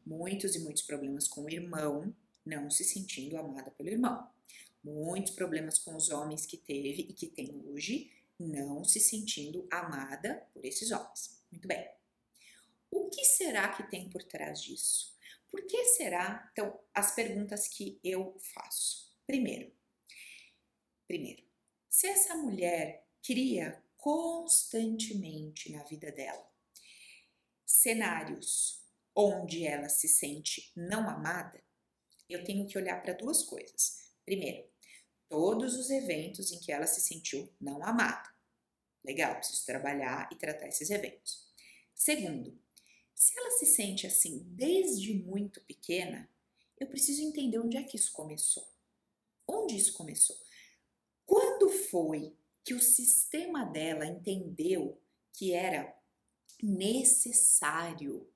Muitos 0.04 0.56
e 0.56 0.58
muitos 0.58 0.82
problemas 0.82 1.28
com 1.28 1.44
o 1.44 1.50
irmão, 1.50 2.12
não 2.44 2.68
se 2.68 2.82
sentindo 2.82 3.36
amada 3.36 3.70
pelo 3.70 3.88
irmão. 3.88 4.28
Muitos 4.82 5.32
problemas 5.32 5.78
com 5.78 5.94
os 5.94 6.10
homens 6.10 6.46
que 6.46 6.56
teve 6.56 7.02
e 7.02 7.12
que 7.12 7.26
tem 7.26 7.62
hoje, 7.66 8.10
não 8.38 8.82
se 8.84 8.98
sentindo 8.98 9.68
amada 9.70 10.46
por 10.52 10.64
esses 10.64 10.90
homens. 10.90 11.42
Muito 11.50 11.68
bem. 11.68 11.88
O 12.90 13.08
que 13.10 13.24
será 13.24 13.68
que 13.68 13.88
tem 13.90 14.08
por 14.08 14.22
trás 14.24 14.62
disso? 14.62 15.14
Por 15.50 15.66
que 15.66 15.84
será? 15.86 16.48
Então, 16.52 16.80
as 16.94 17.14
perguntas 17.14 17.68
que 17.68 18.00
eu 18.02 18.38
faço. 18.54 19.10
Primeiro, 19.26 19.72
primeiro, 21.06 21.42
se 21.88 22.06
essa 22.06 22.34
mulher 22.36 23.06
cria 23.22 23.82
constantemente 23.96 25.70
na 25.70 25.82
vida 25.84 26.10
dela 26.10 26.48
cenários 27.66 28.82
onde 29.14 29.66
ela 29.66 29.88
se 29.88 30.08
sente 30.08 30.72
não 30.74 31.08
amada, 31.08 31.62
eu 32.28 32.42
tenho 32.44 32.66
que 32.66 32.78
olhar 32.78 33.02
para 33.02 33.12
duas 33.12 33.42
coisas. 33.42 34.10
Primeiro, 34.24 34.69
todos 35.30 35.76
os 35.76 35.88
eventos 35.88 36.50
em 36.50 36.58
que 36.58 36.72
ela 36.72 36.86
se 36.86 37.00
sentiu 37.00 37.48
não 37.58 37.82
amada. 37.82 38.28
Legal, 39.02 39.36
preciso 39.36 39.64
trabalhar 39.64 40.28
e 40.30 40.34
tratar 40.34 40.66
esses 40.66 40.90
eventos. 40.90 41.48
Segundo, 41.94 42.60
se 43.14 43.38
ela 43.38 43.50
se 43.52 43.64
sente 43.64 44.06
assim 44.06 44.42
desde 44.48 45.14
muito 45.14 45.60
pequena, 45.62 46.28
eu 46.78 46.88
preciso 46.88 47.22
entender 47.22 47.58
onde 47.58 47.76
é 47.76 47.82
que 47.82 47.96
isso 47.96 48.12
começou. 48.12 48.68
Onde 49.46 49.76
isso 49.76 49.94
começou? 49.94 50.36
Quando 51.24 51.70
foi 51.70 52.36
que 52.64 52.74
o 52.74 52.80
sistema 52.80 53.64
dela 53.64 54.04
entendeu 54.04 55.00
que 55.32 55.52
era 55.52 55.96
necessário? 56.60 58.28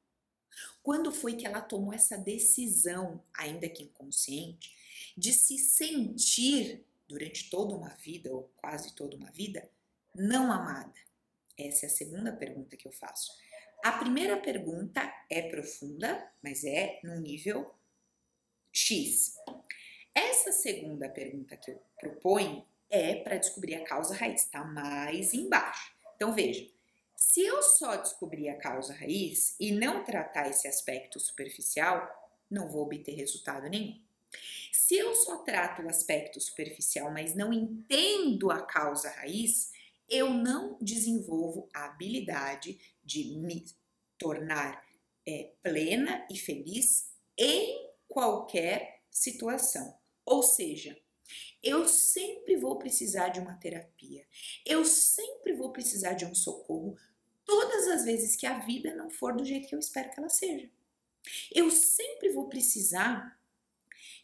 Quando 0.82 1.10
foi 1.10 1.34
que 1.34 1.46
ela 1.46 1.60
tomou 1.60 1.92
essa 1.92 2.16
decisão, 2.16 3.24
ainda 3.34 3.68
que 3.68 3.82
inconsciente, 3.82 4.76
de 5.16 5.32
se 5.32 5.58
sentir 5.58 6.84
durante 7.08 7.50
toda 7.50 7.74
uma 7.74 7.90
vida, 7.90 8.32
ou 8.32 8.50
quase 8.56 8.94
toda 8.94 9.16
uma 9.16 9.30
vida, 9.30 9.68
não 10.14 10.50
amada? 10.50 10.94
Essa 11.56 11.86
é 11.86 11.88
a 11.88 11.92
segunda 11.92 12.32
pergunta 12.32 12.76
que 12.76 12.86
eu 12.86 12.92
faço. 12.92 13.32
A 13.84 13.92
primeira 13.92 14.36
pergunta 14.36 15.12
é 15.30 15.42
profunda, 15.42 16.32
mas 16.42 16.64
é 16.64 17.00
num 17.04 17.20
nível 17.20 17.74
X. 18.72 19.36
Essa 20.14 20.52
segunda 20.52 21.08
pergunta 21.08 21.56
que 21.56 21.70
eu 21.70 21.82
proponho 22.00 22.64
é 22.90 23.16
para 23.16 23.36
descobrir 23.36 23.74
a 23.74 23.84
causa 23.84 24.14
raiz, 24.14 24.42
está 24.42 24.64
mais 24.64 25.34
embaixo. 25.34 25.94
Então 26.16 26.32
veja, 26.32 26.68
se 27.16 27.40
eu 27.40 27.62
só 27.62 27.96
descobrir 27.96 28.48
a 28.48 28.56
causa 28.56 28.92
raiz 28.94 29.56
e 29.58 29.72
não 29.72 30.04
tratar 30.04 30.48
esse 30.48 30.68
aspecto 30.68 31.18
superficial, 31.18 32.08
não 32.50 32.68
vou 32.68 32.82
obter 32.82 33.14
resultado 33.14 33.68
nenhum. 33.68 34.03
Se 34.72 34.96
eu 34.96 35.14
só 35.14 35.38
trato 35.38 35.82
o 35.82 35.88
aspecto 35.88 36.40
superficial, 36.40 37.10
mas 37.10 37.34
não 37.34 37.52
entendo 37.52 38.50
a 38.50 38.62
causa 38.62 39.10
raiz, 39.10 39.72
eu 40.08 40.30
não 40.30 40.76
desenvolvo 40.80 41.68
a 41.72 41.86
habilidade 41.86 42.78
de 43.02 43.24
me 43.38 43.64
tornar 44.18 44.84
é, 45.26 45.52
plena 45.62 46.26
e 46.30 46.38
feliz 46.38 47.10
em 47.36 47.90
qualquer 48.06 49.02
situação. 49.10 49.96
Ou 50.24 50.42
seja, 50.42 50.98
eu 51.62 51.88
sempre 51.88 52.56
vou 52.56 52.78
precisar 52.78 53.28
de 53.28 53.40
uma 53.40 53.54
terapia, 53.54 54.26
eu 54.66 54.84
sempre 54.84 55.54
vou 55.54 55.72
precisar 55.72 56.12
de 56.12 56.26
um 56.26 56.34
socorro 56.34 56.96
todas 57.44 57.88
as 57.88 58.04
vezes 58.04 58.36
que 58.36 58.46
a 58.46 58.58
vida 58.58 58.94
não 58.94 59.10
for 59.10 59.34
do 59.34 59.44
jeito 59.44 59.68
que 59.68 59.74
eu 59.74 59.78
espero 59.78 60.10
que 60.10 60.18
ela 60.18 60.28
seja. 60.28 60.70
Eu 61.54 61.70
sempre 61.70 62.30
vou 62.30 62.48
precisar 62.48 63.38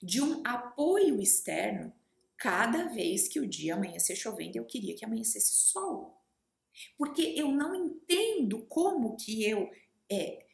de 0.03 0.23
um 0.23 0.43
apoio 0.45 1.21
externo 1.21 1.93
cada 2.37 2.85
vez 2.89 3.29
que 3.29 3.39
o 3.39 3.47
dia 3.47 3.75
amanhecer 3.75 4.17
chovendo, 4.17 4.57
eu 4.57 4.65
queria 4.65 4.95
que 4.95 5.05
amanhecesse 5.05 5.53
sol. 5.53 6.19
Porque 6.97 7.23
eu 7.37 7.53
não 7.53 7.75
entendo 7.75 8.65
como 8.67 9.17
que 9.17 9.45
eu 9.45 9.71
é, 10.11 10.47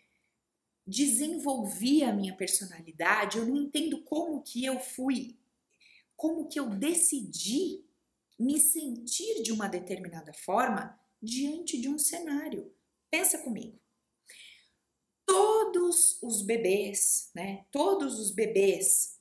desenvolvi 0.86 2.02
a 2.02 2.12
minha 2.12 2.34
personalidade, 2.34 3.38
eu 3.38 3.46
não 3.46 3.56
entendo 3.56 4.02
como 4.02 4.42
que 4.42 4.64
eu 4.64 4.80
fui 4.80 5.36
como 6.16 6.48
que 6.48 6.58
eu 6.58 6.70
decidi 6.70 7.84
me 8.38 8.58
sentir 8.58 9.42
de 9.42 9.52
uma 9.52 9.68
determinada 9.68 10.32
forma 10.32 10.98
diante 11.22 11.78
de 11.78 11.88
um 11.88 11.98
cenário. 11.98 12.74
Pensa 13.10 13.38
comigo. 13.38 13.78
Todos 15.24 16.20
os 16.22 16.42
bebês, 16.42 17.30
né? 17.34 17.66
Todos 17.70 18.18
os 18.18 18.30
bebês 18.30 19.15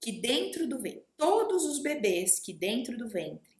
que 0.00 0.12
dentro 0.12 0.66
do 0.66 0.80
ventre, 0.80 1.04
todos 1.16 1.64
os 1.64 1.80
bebês 1.80 2.38
que 2.38 2.52
dentro 2.52 2.96
do 2.96 3.08
ventre 3.08 3.50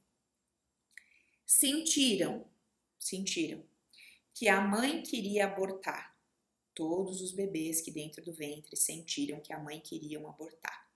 sentiram, 1.44 2.46
sentiram 2.98 3.62
que 4.34 4.48
a 4.48 4.60
mãe 4.60 5.02
queria 5.02 5.46
abortar. 5.46 6.16
Todos 6.74 7.20
os 7.20 7.32
bebês 7.32 7.80
que 7.80 7.90
dentro 7.90 8.24
do 8.24 8.32
ventre 8.32 8.76
sentiram 8.76 9.40
que 9.40 9.52
a 9.52 9.58
mãe 9.58 9.80
queria 9.80 10.18
abortar 10.18 10.90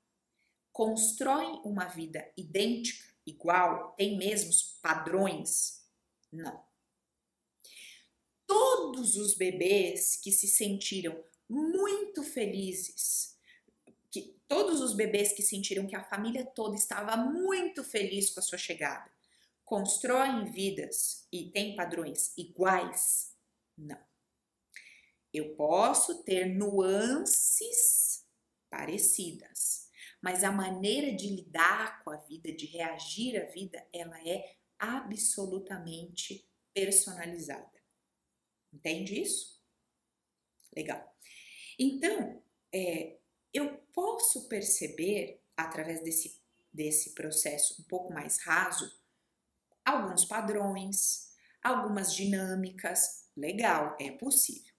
constroem 0.75 1.61
uma 1.65 1.87
vida 1.87 2.29
idêntica, 2.37 3.09
igual, 3.25 3.95
tem 3.97 4.19
mesmos 4.19 4.77
padrões? 4.83 5.87
Não. 6.33 6.65
Todos 8.45 9.15
os 9.15 9.35
bebês 9.35 10.17
que 10.17 10.33
se 10.33 10.49
sentiram 10.49 11.25
muito 11.49 12.25
felizes, 12.25 13.34
todos 14.49 14.81
os 14.81 14.95
bebês 14.95 15.33
que 15.33 15.43
sentiram 15.43 15.87
que 15.87 15.97
a 15.97 16.05
família 16.05 16.45
toda 16.45 16.77
estava 16.77 17.17
muito 17.17 17.83
feliz 17.83 18.31
com 18.31 18.41
a 18.41 18.43
sua 18.43 18.59
chegada 18.59 19.11
constroem 19.65 20.45
vidas 20.51 21.27
e 21.33 21.51
têm 21.51 21.75
padrões 21.75 22.37
iguais? 22.37 23.35
Não. 23.77 23.99
Eu 25.33 25.57
posso 25.57 26.23
ter 26.23 26.47
nuances 26.47 28.25
parecidas, 28.71 29.89
mas 30.23 30.45
a 30.45 30.53
maneira 30.53 31.13
de 31.13 31.29
lidar 31.29 32.05
com 32.05 32.11
a 32.11 32.17
vida, 32.17 32.53
de 32.53 32.67
reagir 32.67 33.41
à 33.41 33.47
vida, 33.47 33.85
ela 33.93 34.17
é 34.29 34.57
absolutamente 34.79 36.49
personalizada. 36.73 37.83
Entende 38.73 39.21
isso? 39.21 39.61
Legal. 40.77 41.17
Então, 41.79 42.43
é, 42.73 43.19
eu 43.55 43.79
posso 43.93 44.49
perceber, 44.49 45.41
através 45.57 46.03
desse, 46.03 46.41
desse 46.73 47.15
processo 47.15 47.81
um 47.81 47.85
pouco 47.85 48.13
mais 48.13 48.39
raso, 48.43 48.93
alguns 49.85 50.25
padrões, 50.25 51.33
algumas 51.63 52.13
dinâmicas. 52.13 53.31
Legal, 53.37 53.97
é 54.01 54.11
possível. 54.11 54.75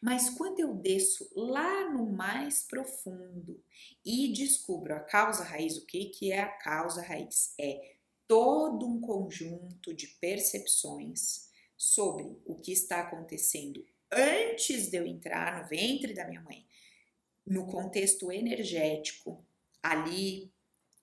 Mas 0.00 0.30
quando 0.30 0.60
eu 0.60 0.74
desço 0.74 1.30
lá 1.34 1.90
no 1.90 2.10
mais 2.10 2.62
profundo 2.62 3.62
e 4.04 4.32
descubro 4.32 4.94
a 4.94 5.00
causa 5.00 5.44
raiz, 5.44 5.76
o 5.76 5.86
que, 5.86 6.06
que 6.06 6.32
é 6.32 6.40
a 6.40 6.48
causa 6.48 7.02
raiz? 7.02 7.54
É 7.60 7.96
todo 8.26 8.86
um 8.86 9.00
conjunto 9.00 9.94
de 9.94 10.06
percepções 10.06 11.48
sobre 11.76 12.40
o 12.44 12.56
que 12.56 12.72
está 12.72 13.00
acontecendo 13.00 13.84
antes 14.10 14.90
de 14.90 14.96
eu 14.96 15.06
entrar 15.06 15.62
no 15.62 15.68
ventre 15.68 16.14
da 16.14 16.26
minha 16.26 16.40
mãe, 16.40 16.66
no 17.48 17.66
contexto 17.66 18.30
energético, 18.30 19.42
ali 19.82 20.52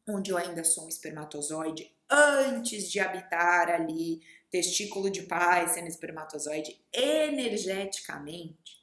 onde 0.07 0.31
eu 0.31 0.37
ainda 0.37 0.63
sou 0.63 0.85
um 0.85 0.89
espermatozoide, 0.89 1.91
antes 2.09 2.91
de 2.91 2.99
habitar 2.99 3.69
ali, 3.69 4.21
testículo 4.51 5.09
de 5.09 5.23
pai 5.23 5.67
sendo 5.67 5.87
espermatozoide, 5.87 6.79
energeticamente, 6.93 8.79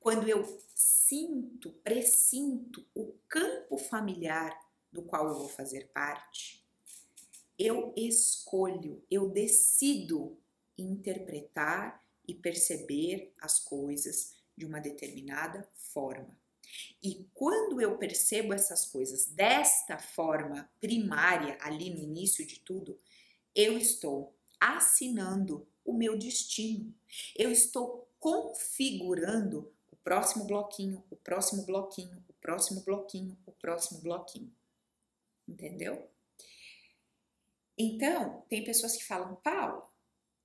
quando 0.00 0.28
eu 0.28 0.44
sinto, 0.74 1.70
pressinto 1.84 2.84
o 2.94 3.14
campo 3.28 3.78
familiar 3.78 4.52
do 4.92 5.02
qual 5.02 5.28
eu 5.28 5.34
vou 5.34 5.48
fazer 5.48 5.88
parte, 5.94 6.62
eu 7.56 7.94
escolho, 7.96 9.02
eu 9.08 9.30
decido 9.30 10.36
interpretar 10.76 12.04
e 12.26 12.34
perceber 12.34 13.32
as 13.40 13.60
coisas 13.60 14.34
de 14.56 14.66
uma 14.66 14.80
determinada 14.80 15.68
forma. 15.74 16.36
E 17.02 17.26
quando 17.34 17.80
eu 17.80 17.98
percebo 17.98 18.52
essas 18.52 18.86
coisas 18.86 19.26
desta 19.26 19.98
forma 19.98 20.70
primária, 20.80 21.58
ali 21.60 21.90
no 21.90 22.00
início 22.00 22.46
de 22.46 22.60
tudo, 22.60 22.98
eu 23.54 23.76
estou 23.78 24.34
assinando 24.60 25.66
o 25.84 25.92
meu 25.92 26.16
destino. 26.18 26.94
Eu 27.36 27.50
estou 27.50 28.08
configurando 28.18 29.70
o 29.92 29.96
próximo 29.96 30.44
bloquinho, 30.44 31.04
o 31.10 31.16
próximo 31.16 31.64
bloquinho, 31.64 32.24
o 32.28 32.32
próximo 32.32 32.80
bloquinho, 32.80 33.36
o 33.44 33.52
próximo 33.52 34.00
bloquinho. 34.00 34.52
Entendeu? 35.46 36.08
Então, 37.76 38.44
tem 38.48 38.64
pessoas 38.64 38.96
que 38.96 39.04
falam, 39.04 39.34
Paula, 39.36 39.86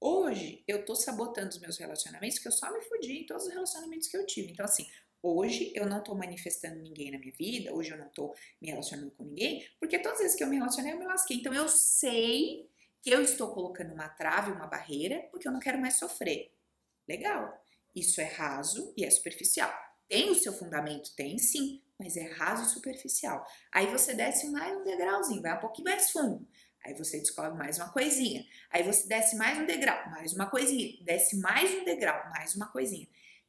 hoje 0.02 0.64
eu 0.68 0.84
tô 0.84 0.96
sabotando 0.96 1.50
os 1.50 1.60
meus 1.60 1.78
relacionamentos 1.78 2.38
porque 2.38 2.48
eu 2.50 2.54
só 2.54 2.72
me 2.74 2.82
fudi 2.82 3.20
em 3.20 3.26
todos 3.26 3.46
os 3.46 3.54
relacionamentos 3.54 4.08
que 4.08 4.18
eu 4.18 4.26
tive. 4.26 4.52
Então, 4.52 4.66
assim, 4.66 4.90
Hoje 5.22 5.72
eu 5.76 5.86
não 5.86 6.00
estou 6.00 6.16
manifestando 6.16 6.80
ninguém 6.82 7.12
na 7.12 7.20
minha 7.20 7.34
vida, 7.34 7.74
hoje 7.74 7.92
eu 7.92 7.98
não 7.98 8.08
estou 8.08 8.34
me 8.62 8.70
relacionando 8.70 9.12
com 9.12 9.24
ninguém, 9.24 9.68
porque 9.80 10.00
todas 10.00 10.20
as 10.20 10.24
vezes 10.24 10.38
que 10.38 10.44
eu 10.44 10.48
me 10.48 10.58
relacionei 10.58 10.94
eu 10.94 11.00
me 11.00 11.06
lasquei. 11.06 11.38
Então 11.38 11.54
eu 11.54 11.68
sei 11.68 12.70
que 13.02 13.10
eu 13.10 13.22
estou 13.22 13.54
colocando 13.54 13.94
uma 13.94 14.08
trave, 14.08 14.52
uma 14.52 14.68
barreira, 14.68 15.28
porque 15.32 15.48
eu 15.48 15.52
não 15.52 15.60
quero 15.60 15.80
mais 15.80 15.98
sofrer. 15.98 16.54
Legal. 17.08 17.62
Isso 17.96 18.22
é 18.22 18.26
raso 18.26 18.94
e 18.96 19.04
é 19.04 19.10
superficial. 19.10 19.74
Tem 20.08 20.30
o 20.30 20.36
seu 20.36 20.54
fundamento? 20.54 21.14
Tem 21.16 21.38
sim, 21.38 21.82
mas 21.98 22.16
é 22.16 22.24
raso 22.34 22.64
e 22.64 22.70
superficial. 22.70 23.46
Aí 23.72 23.88
você 23.88 24.14
desce 24.14 24.50
mais 24.50 24.78
um 24.78 24.84
degrauzinho, 24.84 25.42
vai 25.42 25.58
um 25.58 25.60
pouquinho 25.60 25.90
mais 25.90 26.12
fundo. 26.12 26.48
Aí 26.86 26.94
você 26.94 27.20
descobre 27.20 27.58
mais 27.58 27.78
uma 27.78 27.92
coisinha. 27.92 28.46
Aí 28.70 28.84
você 28.84 29.08
desce 29.08 29.36
mais 29.36 29.58
um 29.58 29.66
degrau, 29.66 30.10
mais 30.12 30.34
uma 30.34 30.50
coisinha. 30.50 30.98
Desce 31.04 31.38
mais 31.38 31.74
um 31.74 31.84
degrau, 31.84 32.30
mais 32.30 32.56
uma 32.56 32.72
coisinha. 32.72 33.08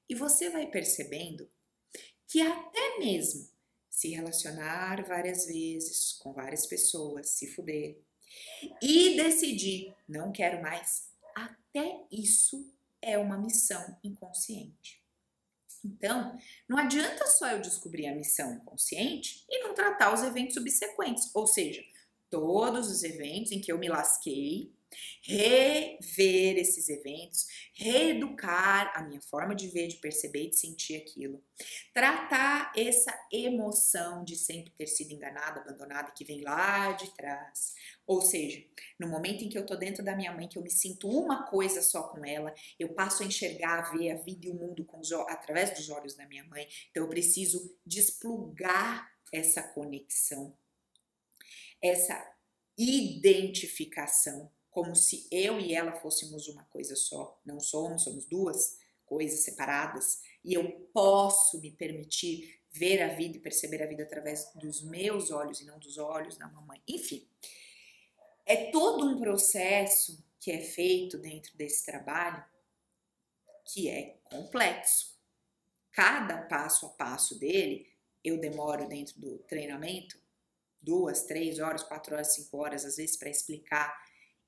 E 0.08 0.14
você 0.14 0.50
vai 0.50 0.66
percebendo 0.66 1.48
que 2.30 2.40
até 2.40 2.98
mesmo 2.98 3.50
se 3.90 4.10
relacionar 4.10 5.04
várias 5.04 5.46
vezes 5.46 6.12
com 6.22 6.32
várias 6.32 6.64
pessoas, 6.64 7.30
se 7.30 7.48
fuder 7.48 7.98
e 8.80 9.16
decidir 9.16 9.92
não 10.08 10.30
quero 10.30 10.62
mais, 10.62 11.10
até 11.34 12.04
isso 12.10 12.72
é 13.02 13.18
uma 13.18 13.36
missão 13.36 13.98
inconsciente. 14.04 15.02
Então, 15.84 16.38
não 16.68 16.78
adianta 16.78 17.26
só 17.26 17.48
eu 17.48 17.60
descobrir 17.60 18.06
a 18.06 18.14
missão 18.14 18.54
inconsciente 18.54 19.44
e 19.48 19.64
não 19.64 19.74
tratar 19.74 20.14
os 20.14 20.22
eventos 20.22 20.54
subsequentes, 20.54 21.34
ou 21.34 21.48
seja, 21.48 21.82
todos 22.28 22.90
os 22.90 23.02
eventos 23.02 23.50
em 23.50 23.60
que 23.60 23.72
eu 23.72 23.78
me 23.78 23.88
lasquei, 23.88 24.72
rever 25.22 26.58
esses 26.58 26.88
eventos, 26.88 27.46
reeducar 27.74 28.92
a 28.94 29.02
minha 29.02 29.20
forma 29.20 29.54
de 29.54 29.68
ver, 29.68 29.88
de 29.88 29.96
perceber 29.96 30.44
e 30.44 30.50
de 30.50 30.56
sentir 30.56 30.96
aquilo. 30.96 31.42
Tratar 31.92 32.72
essa 32.76 33.12
emoção 33.32 34.24
de 34.24 34.36
sempre 34.36 34.72
ter 34.72 34.86
sido 34.86 35.12
enganada, 35.12 35.60
abandonada, 35.60 36.12
que 36.12 36.24
vem 36.24 36.42
lá 36.42 36.92
de 36.92 37.14
trás. 37.14 37.74
Ou 38.06 38.20
seja, 38.20 38.62
no 38.98 39.08
momento 39.08 39.44
em 39.44 39.48
que 39.48 39.58
eu 39.58 39.66
tô 39.66 39.76
dentro 39.76 40.04
da 40.04 40.16
minha 40.16 40.32
mãe, 40.32 40.48
que 40.48 40.58
eu 40.58 40.62
me 40.62 40.70
sinto 40.70 41.08
uma 41.08 41.44
coisa 41.44 41.82
só 41.82 42.04
com 42.08 42.24
ela, 42.24 42.52
eu 42.78 42.94
passo 42.94 43.22
a 43.22 43.26
enxergar, 43.26 43.78
a 43.78 43.92
ver 43.92 44.10
a 44.10 44.16
vida 44.16 44.46
e 44.46 44.50
o 44.50 44.54
mundo 44.54 44.84
com 44.84 45.00
os, 45.00 45.12
através 45.12 45.70
dos 45.74 45.88
olhos 45.90 46.14
da 46.14 46.26
minha 46.26 46.44
mãe. 46.44 46.66
Então 46.90 47.04
eu 47.04 47.08
preciso 47.08 47.76
desplugar 47.86 49.10
essa 49.32 49.62
conexão, 49.62 50.56
essa 51.80 52.20
identificação 52.76 54.50
como 54.70 54.94
se 54.94 55.26
eu 55.30 55.58
e 55.58 55.74
ela 55.74 55.92
fôssemos 55.92 56.48
uma 56.48 56.64
coisa 56.64 56.94
só. 56.94 57.38
Não 57.44 57.58
somos, 57.60 58.04
somos 58.04 58.24
duas 58.26 58.78
coisas 59.04 59.40
separadas. 59.40 60.20
E 60.44 60.54
eu 60.54 60.70
posso 60.92 61.60
me 61.60 61.72
permitir 61.72 62.60
ver 62.70 63.02
a 63.02 63.08
vida 63.08 63.36
e 63.36 63.40
perceber 63.40 63.82
a 63.82 63.86
vida 63.86 64.04
através 64.04 64.50
dos 64.54 64.82
meus 64.82 65.30
olhos 65.30 65.60
e 65.60 65.64
não 65.64 65.78
dos 65.78 65.98
olhos 65.98 66.36
da 66.36 66.48
mamãe. 66.48 66.80
Enfim, 66.86 67.28
é 68.46 68.70
todo 68.70 69.06
um 69.06 69.18
processo 69.18 70.24
que 70.38 70.52
é 70.52 70.60
feito 70.60 71.18
dentro 71.18 71.56
desse 71.56 71.84
trabalho 71.84 72.42
que 73.64 73.88
é 73.88 74.18
complexo. 74.24 75.18
Cada 75.92 76.42
passo 76.42 76.86
a 76.86 76.90
passo 76.90 77.38
dele, 77.38 77.86
eu 78.22 78.38
demoro 78.38 78.88
dentro 78.88 79.20
do 79.20 79.38
treinamento 79.40 80.20
duas, 80.80 81.24
três 81.24 81.58
horas, 81.58 81.82
quatro 81.82 82.14
horas, 82.14 82.34
cinco 82.34 82.56
horas, 82.56 82.84
às 82.84 82.96
vezes, 82.96 83.16
para 83.16 83.28
explicar 83.28 83.94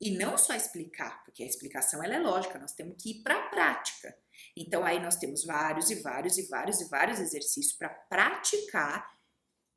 e 0.03 0.11
não 0.11 0.37
só 0.37 0.53
explicar, 0.53 1.23
porque 1.25 1.45
a 1.45 1.47
explicação 1.47 2.03
ela 2.03 2.17
é 2.17 2.19
lógica, 2.19 2.59
nós 2.59 2.73
temos 2.73 3.01
que 3.01 3.13
ir 3.13 3.23
para 3.23 3.37
a 3.37 3.49
prática. 3.49 4.13
Então 4.57 4.85
aí 4.85 5.01
nós 5.01 5.15
temos 5.15 5.45
vários 5.45 5.91
e 5.91 5.95
vários 5.95 6.37
e 6.37 6.43
vários 6.49 6.81
e 6.81 6.89
vários 6.89 7.21
exercícios 7.21 7.73
para 7.73 7.89
praticar 7.89 9.17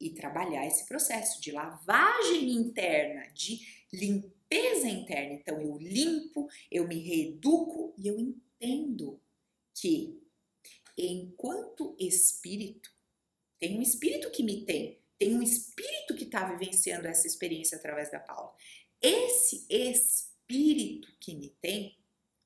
e 0.02 0.10
trabalhar 0.16 0.66
esse 0.66 0.88
processo 0.88 1.40
de 1.40 1.52
lavagem 1.52 2.50
interna, 2.54 3.32
de 3.36 3.60
limpeza 3.94 4.88
interna. 4.88 5.36
Então 5.36 5.62
eu 5.62 5.78
limpo, 5.78 6.48
eu 6.72 6.88
me 6.88 6.98
reeduco 6.98 7.94
e 7.96 8.08
eu 8.08 8.18
entendo 8.18 9.22
que 9.76 10.20
enquanto 10.98 11.96
espírito, 12.00 12.90
tem 13.60 13.78
um 13.78 13.82
espírito 13.82 14.32
que 14.32 14.42
me 14.42 14.66
tem, 14.66 15.00
tem 15.20 15.36
um 15.36 15.42
espírito 15.44 16.16
que 16.16 16.24
está 16.24 16.46
vivenciando 16.52 17.08
essa 17.08 17.28
experiência 17.28 17.78
através 17.78 18.10
da 18.10 18.20
Paula. 18.20 18.56
Esse 19.02 19.66
espírito 19.70 21.08
que 21.20 21.36
me 21.36 21.50
tem 21.62 21.98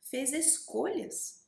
fez 0.02 0.34
escolhas. 0.34 1.40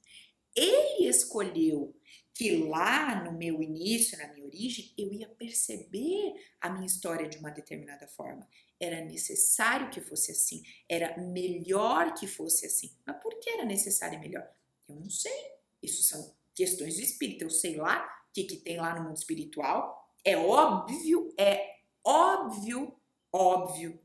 Ele 0.56 1.08
escolheu 1.08 1.96
que 2.34 2.58
lá 2.58 3.24
no 3.24 3.38
meu 3.38 3.62
início, 3.62 4.18
na 4.18 4.28
minha 4.34 4.46
origem, 4.46 4.94
eu 4.98 5.12
ia 5.14 5.28
perceber 5.28 6.34
a 6.60 6.70
minha 6.70 6.86
história 6.86 7.28
de 7.28 7.38
uma 7.38 7.52
determinada 7.52 8.08
forma. 8.08 8.48
Era 8.80 9.04
necessário 9.04 9.90
que 9.90 10.02
fosse 10.02 10.32
assim, 10.32 10.64
era 10.90 11.18
melhor 11.18 12.14
que 12.14 12.28
fosse 12.28 12.66
assim. 12.66 12.96
Mas 13.06 13.22
por 13.22 13.40
que 13.40 13.50
era 13.50 13.66
necessário 13.66 14.18
e 14.18 14.22
melhor? 14.22 14.50
Eu 14.88 14.96
não 14.96 15.10
sei. 15.10 15.52
Isso 15.82 16.04
são 16.04 16.36
questões 16.56 16.96
do 16.96 17.02
espírito. 17.02 17.44
Eu 17.44 17.50
sei 17.50 17.76
lá 17.76 18.06
o 18.30 18.34
que, 18.34 18.44
que 18.44 18.58
tem 18.58 18.78
lá 18.78 18.96
no 18.96 19.04
mundo 19.08 19.18
espiritual. 19.18 20.12
É 20.24 20.36
óbvio, 20.38 21.34
é 21.38 21.76
óbvio, 22.04 22.96
óbvio 23.32 24.00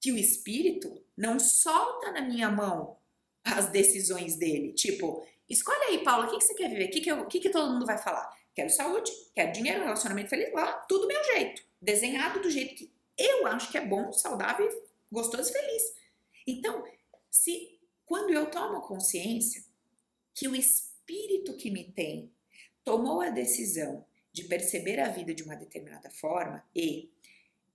que 0.00 0.12
o 0.12 0.18
espírito 0.18 1.02
não 1.16 1.38
solta 1.38 2.12
na 2.12 2.22
minha 2.22 2.50
mão 2.50 2.96
as 3.44 3.68
decisões 3.70 4.36
dele. 4.36 4.72
Tipo, 4.72 5.26
escolhe 5.48 5.82
aí, 5.84 6.04
Paula, 6.04 6.26
o 6.26 6.30
que, 6.30 6.38
que 6.38 6.44
você 6.44 6.54
quer 6.54 6.68
viver? 6.68 6.86
O 6.86 6.90
que, 6.90 7.00
que, 7.00 7.24
que, 7.26 7.40
que 7.40 7.50
todo 7.50 7.72
mundo 7.72 7.86
vai 7.86 7.98
falar? 7.98 8.36
Quero 8.54 8.70
saúde, 8.70 9.10
quero 9.34 9.52
dinheiro, 9.52 9.84
relacionamento 9.84 10.30
feliz, 10.30 10.52
lá, 10.52 10.72
tudo 10.88 11.02
do 11.02 11.08
meu 11.08 11.22
jeito. 11.24 11.62
Desenhado 11.80 12.40
do 12.40 12.50
jeito 12.50 12.74
que 12.74 12.92
eu 13.16 13.46
acho 13.46 13.70
que 13.70 13.78
é 13.78 13.84
bom, 13.84 14.12
saudável, 14.12 14.68
gostoso 15.10 15.50
e 15.50 15.52
feliz. 15.52 15.94
Então, 16.46 16.84
se 17.30 17.78
quando 18.04 18.30
eu 18.30 18.50
tomo 18.50 18.80
consciência 18.80 19.64
que 20.34 20.48
o 20.48 20.54
espírito 20.54 21.56
que 21.56 21.70
me 21.70 21.84
tem 21.84 22.32
tomou 22.84 23.20
a 23.20 23.30
decisão 23.30 24.04
de 24.32 24.44
perceber 24.44 25.00
a 25.00 25.08
vida 25.08 25.34
de 25.34 25.42
uma 25.42 25.56
determinada 25.56 26.10
forma 26.10 26.64
e 26.74 27.10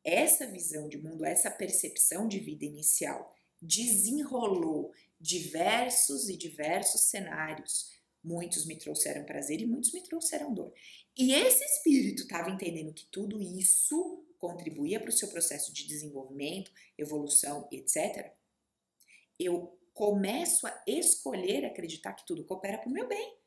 essa 0.03 0.45
visão 0.45 0.87
de 0.89 0.97
mundo, 0.97 1.25
essa 1.25 1.49
percepção 1.49 2.27
de 2.27 2.39
vida 2.39 2.65
inicial 2.65 3.33
desenrolou 3.61 4.91
diversos 5.19 6.27
e 6.27 6.35
diversos 6.35 7.01
cenários. 7.03 7.91
Muitos 8.23 8.65
me 8.65 8.77
trouxeram 8.77 9.25
prazer 9.25 9.61
e 9.61 9.65
muitos 9.65 9.93
me 9.93 10.01
trouxeram 10.03 10.53
dor. 10.53 10.73
E 11.17 11.33
esse 11.33 11.63
espírito 11.63 12.23
estava 12.23 12.49
entendendo 12.49 12.93
que 12.93 13.05
tudo 13.05 13.41
isso 13.41 14.25
contribuía 14.37 14.99
para 14.99 15.09
o 15.09 15.13
seu 15.13 15.29
processo 15.29 15.71
de 15.71 15.87
desenvolvimento, 15.87 16.71
evolução, 16.97 17.67
etc. 17.71 18.33
Eu 19.39 19.79
começo 19.93 20.67
a 20.67 20.83
escolher 20.87 21.65
acreditar 21.65 22.13
que 22.13 22.25
tudo 22.25 22.43
coopera 22.43 22.77
para 22.77 22.89
o 22.89 22.93
meu 22.93 23.07
bem. 23.07 23.37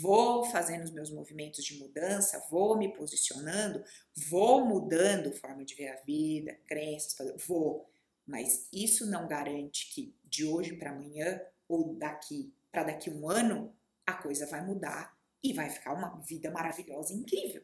Vou 0.00 0.44
fazendo 0.44 0.84
os 0.84 0.90
meus 0.90 1.10
movimentos 1.10 1.64
de 1.64 1.78
mudança, 1.78 2.46
vou 2.50 2.76
me 2.78 2.92
posicionando, 2.94 3.84
vou 4.28 4.64
mudando 4.64 5.32
forma 5.32 5.64
de 5.64 5.74
ver 5.74 5.88
a 5.88 6.00
vida, 6.02 6.58
crenças, 6.66 7.34
vou. 7.46 7.90
Mas 8.26 8.68
isso 8.72 9.04
não 9.06 9.28
garante 9.28 9.92
que 9.92 10.14
de 10.24 10.46
hoje 10.46 10.74
para 10.76 10.90
amanhã 10.90 11.40
ou 11.68 11.94
daqui 11.94 12.52
para 12.70 12.84
daqui 12.84 13.10
um 13.10 13.28
ano 13.28 13.76
a 14.06 14.14
coisa 14.14 14.46
vai 14.46 14.64
mudar 14.64 15.14
e 15.42 15.52
vai 15.52 15.68
ficar 15.68 15.92
uma 15.92 16.18
vida 16.20 16.50
maravilhosa 16.50 17.12
e 17.12 17.16
incrível. 17.16 17.62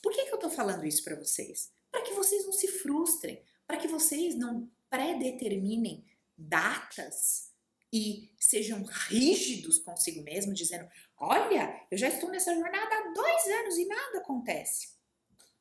Por 0.00 0.12
que, 0.12 0.24
que 0.24 0.30
eu 0.30 0.36
estou 0.36 0.50
falando 0.50 0.86
isso 0.86 1.02
para 1.02 1.16
vocês? 1.16 1.72
Para 1.90 2.02
que 2.02 2.14
vocês 2.14 2.44
não 2.46 2.52
se 2.52 2.68
frustrem, 2.68 3.42
para 3.66 3.76
que 3.76 3.88
vocês 3.88 4.36
não 4.36 4.70
predeterminem 4.88 6.04
datas 6.38 7.49
e 7.92 8.32
sejam 8.38 8.84
rígidos 8.84 9.78
consigo 9.78 10.22
mesmo, 10.22 10.54
dizendo: 10.54 10.88
Olha, 11.16 11.86
eu 11.90 11.98
já 11.98 12.08
estou 12.08 12.30
nessa 12.30 12.54
jornada 12.54 12.94
há 12.94 13.12
dois 13.12 13.46
anos 13.46 13.78
e 13.78 13.86
nada 13.86 14.18
acontece. 14.18 14.94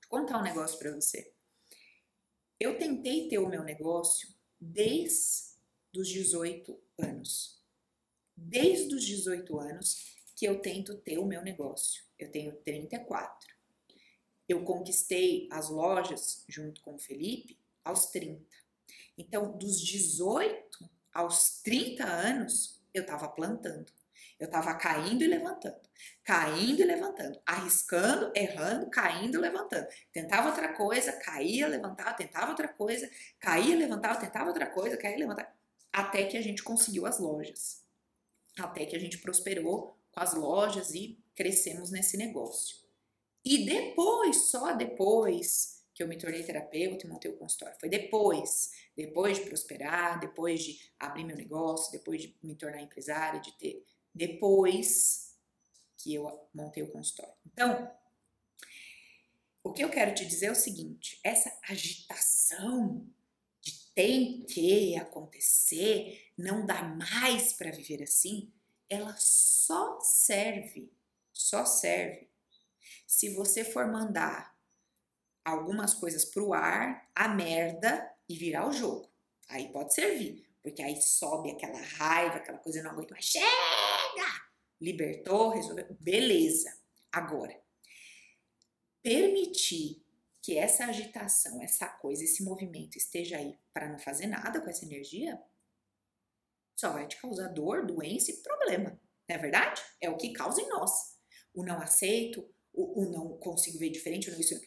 Vou 0.09 0.19
contar 0.19 0.39
um 0.39 0.43
negócio 0.43 0.77
para 0.77 0.93
você. 0.93 1.33
Eu 2.59 2.77
tentei 2.77 3.27
ter 3.27 3.39
o 3.39 3.49
meu 3.49 3.63
negócio 3.63 4.29
desde 4.59 5.49
os 5.95 6.07
18 6.07 6.79
anos. 6.97 7.63
Desde 8.35 8.93
os 8.93 9.05
18 9.05 9.59
anos 9.59 10.17
que 10.35 10.45
eu 10.45 10.61
tento 10.61 10.97
ter 10.97 11.17
o 11.17 11.25
meu 11.25 11.41
negócio. 11.41 12.03
Eu 12.17 12.31
tenho 12.31 12.55
34. 12.57 13.55
Eu 14.47 14.63
conquistei 14.63 15.47
as 15.51 15.69
lojas 15.69 16.43
junto 16.47 16.81
com 16.81 16.95
o 16.95 16.99
Felipe 16.99 17.59
aos 17.83 18.07
30. 18.07 18.45
Então, 19.17 19.57
dos 19.57 19.79
18 19.79 20.89
aos 21.13 21.61
30 21.61 22.05
anos, 22.05 22.81
eu 22.93 23.01
estava 23.01 23.27
plantando. 23.27 23.91
Eu 24.39 24.45
estava 24.45 24.73
caindo 24.75 25.21
e 25.21 25.27
levantando, 25.27 25.81
caindo 26.23 26.81
e 26.81 26.85
levantando, 26.85 27.41
arriscando, 27.45 28.31
errando, 28.33 28.89
caindo 28.89 29.37
e 29.37 29.41
levantando. 29.41 29.85
Tentava 30.13 30.47
outra 30.47 30.73
coisa, 30.73 31.11
caía, 31.11 31.67
levantava, 31.67 32.13
tentava 32.13 32.49
outra 32.49 32.69
coisa, 32.69 33.11
caía, 33.37 33.75
levantava, 33.75 34.17
tentava 34.17 34.47
outra 34.47 34.67
coisa, 34.67 34.95
caía, 34.95 35.17
levantava. 35.17 35.49
Até 35.91 36.23
que 36.23 36.37
a 36.37 36.41
gente 36.41 36.63
conseguiu 36.63 37.05
as 37.05 37.19
lojas. 37.19 37.83
Até 38.57 38.85
que 38.85 38.95
a 38.95 38.99
gente 38.99 39.17
prosperou 39.17 39.97
com 40.11 40.19
as 40.21 40.33
lojas 40.33 40.93
e 40.93 41.19
crescemos 41.35 41.91
nesse 41.91 42.15
negócio. 42.15 42.77
E 43.43 43.65
depois, 43.65 44.49
só 44.49 44.71
depois, 44.73 45.78
que 45.99 46.03
eu 46.03 46.07
me 46.07 46.17
tornei 46.17 46.41
terapeuta 46.41 47.05
e 47.05 47.09
montei 47.09 47.29
o 47.29 47.35
consultório. 47.35 47.77
Foi 47.77 47.89
depois, 47.89 48.71
depois 48.95 49.37
de 49.37 49.43
prosperar, 49.43 50.17
depois 50.17 50.63
de 50.63 50.79
abrir 50.97 51.25
meu 51.25 51.35
negócio, 51.35 51.91
depois 51.91 52.21
de 52.21 52.37
me 52.41 52.55
tornar 52.55 52.81
empresária, 52.81 53.41
de 53.41 53.51
ter, 53.57 53.85
depois 54.15 55.35
que 55.97 56.13
eu 56.13 56.47
montei 56.53 56.83
o 56.83 56.89
consultório. 56.89 57.33
Então, 57.45 57.91
o 59.61 59.73
que 59.73 59.83
eu 59.83 59.89
quero 59.89 60.15
te 60.15 60.25
dizer 60.25 60.45
é 60.45 60.51
o 60.51 60.55
seguinte: 60.55 61.19
essa 61.21 61.51
agitação 61.67 63.05
de 63.59 63.73
tem 63.93 64.45
que 64.45 64.95
acontecer, 64.95 66.31
não 66.37 66.65
dá 66.65 66.81
mais 66.81 67.51
para 67.51 67.71
viver 67.71 68.03
assim, 68.03 68.53
ela 68.87 69.17
só 69.17 69.99
serve, 69.99 70.93
só 71.33 71.65
serve 71.65 72.29
se 73.05 73.33
você 73.35 73.65
for 73.65 73.85
mandar 73.91 74.48
algumas 75.43 75.93
coisas 75.93 76.25
pro 76.25 76.53
ar, 76.53 77.09
a 77.15 77.27
merda 77.27 78.09
e 78.27 78.35
virar 78.35 78.67
o 78.67 78.73
jogo. 78.73 79.09
Aí 79.49 79.71
pode 79.71 79.93
servir, 79.93 80.47
porque 80.61 80.81
aí 80.81 81.01
sobe 81.01 81.51
aquela 81.51 81.81
raiva, 81.81 82.35
aquela 82.35 82.59
coisa, 82.59 82.79
eu 82.79 82.83
não 82.83 82.91
aguento 82.91 83.11
mais. 83.11 83.25
Chega! 83.25 84.49
Libertou, 84.79 85.49
resolveu. 85.49 85.87
Beleza. 85.99 86.71
Agora, 87.11 87.59
permitir 89.01 90.05
que 90.41 90.57
essa 90.57 90.85
agitação, 90.85 91.61
essa 91.61 91.87
coisa, 91.87 92.23
esse 92.23 92.43
movimento 92.43 92.97
esteja 92.97 93.37
aí 93.37 93.57
para 93.73 93.89
não 93.89 93.99
fazer 93.99 94.27
nada 94.27 94.61
com 94.61 94.69
essa 94.69 94.85
energia, 94.85 95.41
só 96.75 96.93
vai 96.93 97.07
te 97.07 97.19
causar 97.19 97.49
dor, 97.49 97.85
doença 97.85 98.31
e 98.31 98.37
problema. 98.37 98.99
Não 99.27 99.35
é 99.35 99.37
verdade? 99.37 99.81
É 99.99 100.09
o 100.09 100.17
que 100.17 100.31
causa 100.31 100.61
em 100.61 100.69
nós. 100.69 101.17
O 101.53 101.63
não 101.63 101.81
aceito, 101.81 102.47
o, 102.73 103.01
o 103.01 103.11
não 103.11 103.37
consigo 103.37 103.77
ver 103.77 103.89
diferente, 103.89 104.29
o 104.29 104.31
não 104.31 104.39
isso 104.39 104.59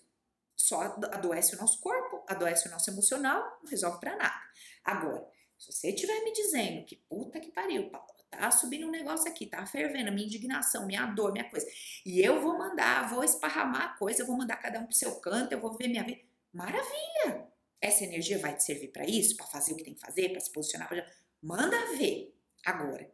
só 0.62 0.80
adoece 0.80 1.56
o 1.56 1.58
nosso 1.58 1.80
corpo, 1.80 2.24
adoece 2.28 2.68
o 2.68 2.70
nosso 2.70 2.88
emocional, 2.88 3.58
não 3.62 3.68
resolve 3.68 3.98
para 3.98 4.16
nada. 4.16 4.40
Agora, 4.84 5.28
se 5.58 5.72
você 5.72 5.88
estiver 5.90 6.22
me 6.22 6.32
dizendo 6.32 6.84
que 6.84 6.94
puta 6.94 7.40
que 7.40 7.50
pariu, 7.50 7.90
tá 8.30 8.48
subindo 8.52 8.86
um 8.86 8.90
negócio 8.90 9.28
aqui, 9.28 9.46
tá 9.46 9.66
fervendo 9.66 10.12
minha 10.12 10.24
indignação, 10.24 10.86
minha 10.86 11.04
dor, 11.06 11.32
minha 11.32 11.50
coisa, 11.50 11.66
e 12.06 12.20
eu 12.20 12.40
vou 12.40 12.56
mandar, 12.56 13.10
vou 13.10 13.24
esparramar 13.24 13.82
a 13.82 13.98
coisa, 13.98 14.22
eu 14.22 14.26
vou 14.26 14.36
mandar 14.36 14.56
cada 14.56 14.78
um 14.78 14.86
pro 14.86 14.94
seu 14.94 15.16
canto, 15.16 15.52
eu 15.52 15.60
vou 15.60 15.76
ver 15.76 15.88
minha 15.88 16.04
vida. 16.04 16.20
Maravilha! 16.52 17.48
Essa 17.80 18.04
energia 18.04 18.38
vai 18.38 18.56
te 18.56 18.62
servir 18.62 18.92
para 18.92 19.04
isso, 19.04 19.36
para 19.36 19.46
fazer 19.46 19.72
o 19.72 19.76
que 19.76 19.82
tem 19.82 19.94
que 19.94 20.00
fazer, 20.00 20.28
para 20.28 20.40
se 20.40 20.52
posicionar, 20.52 20.88
pra... 20.88 21.04
manda 21.42 21.76
ver. 21.96 22.32
Agora, 22.64 23.12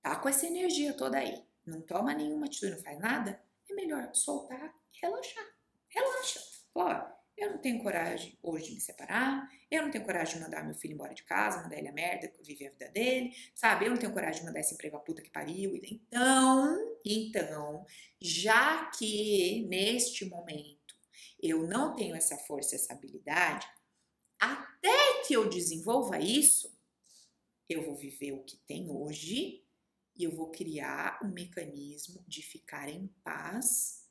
tá 0.00 0.16
com 0.16 0.30
essa 0.30 0.46
energia 0.46 0.94
toda 0.94 1.18
aí, 1.18 1.44
não 1.66 1.82
toma 1.82 2.14
nenhuma 2.14 2.46
atitude, 2.46 2.72
não 2.72 2.82
faz 2.82 2.98
nada, 2.98 3.38
é 3.68 3.74
melhor 3.74 4.14
soltar 4.14 4.74
relaxar. 5.02 5.44
Relaxa. 5.88 6.59
Eu 7.36 7.52
não 7.52 7.58
tenho 7.58 7.82
coragem 7.82 8.38
hoje 8.42 8.66
de 8.66 8.74
me 8.74 8.80
separar, 8.80 9.48
eu 9.70 9.82
não 9.82 9.90
tenho 9.90 10.04
coragem 10.04 10.34
de 10.34 10.40
mandar 10.42 10.62
meu 10.62 10.74
filho 10.74 10.92
embora 10.92 11.14
de 11.14 11.24
casa, 11.24 11.62
mandar 11.62 11.78
ele 11.78 11.88
a 11.88 11.92
merda, 11.92 12.30
viver 12.42 12.66
a 12.66 12.70
vida 12.72 12.88
dele, 12.90 13.34
sabe? 13.54 13.86
Eu 13.86 13.90
não 13.90 13.96
tenho 13.96 14.12
coragem 14.12 14.40
de 14.40 14.46
mandar 14.46 14.60
esse 14.60 14.74
emprego 14.74 14.96
a 14.96 15.00
puta 15.00 15.22
que 15.22 15.30
pariu. 15.30 15.74
Então, 15.82 16.98
então, 17.02 17.86
já 18.20 18.90
que 18.90 19.64
neste 19.68 20.26
momento 20.26 20.94
eu 21.42 21.66
não 21.66 21.94
tenho 21.94 22.14
essa 22.14 22.36
força, 22.36 22.74
essa 22.74 22.92
habilidade, 22.92 23.66
até 24.38 25.22
que 25.26 25.34
eu 25.34 25.48
desenvolva 25.48 26.18
isso, 26.18 26.70
eu 27.68 27.84
vou 27.84 27.96
viver 27.96 28.32
o 28.32 28.44
que 28.44 28.58
tem 28.66 28.90
hoje 28.90 29.64
e 30.14 30.24
eu 30.24 30.36
vou 30.36 30.50
criar 30.50 31.18
um 31.24 31.28
mecanismo 31.28 32.22
de 32.26 32.42
ficar 32.42 32.88
em 32.88 33.06
paz 33.24 34.06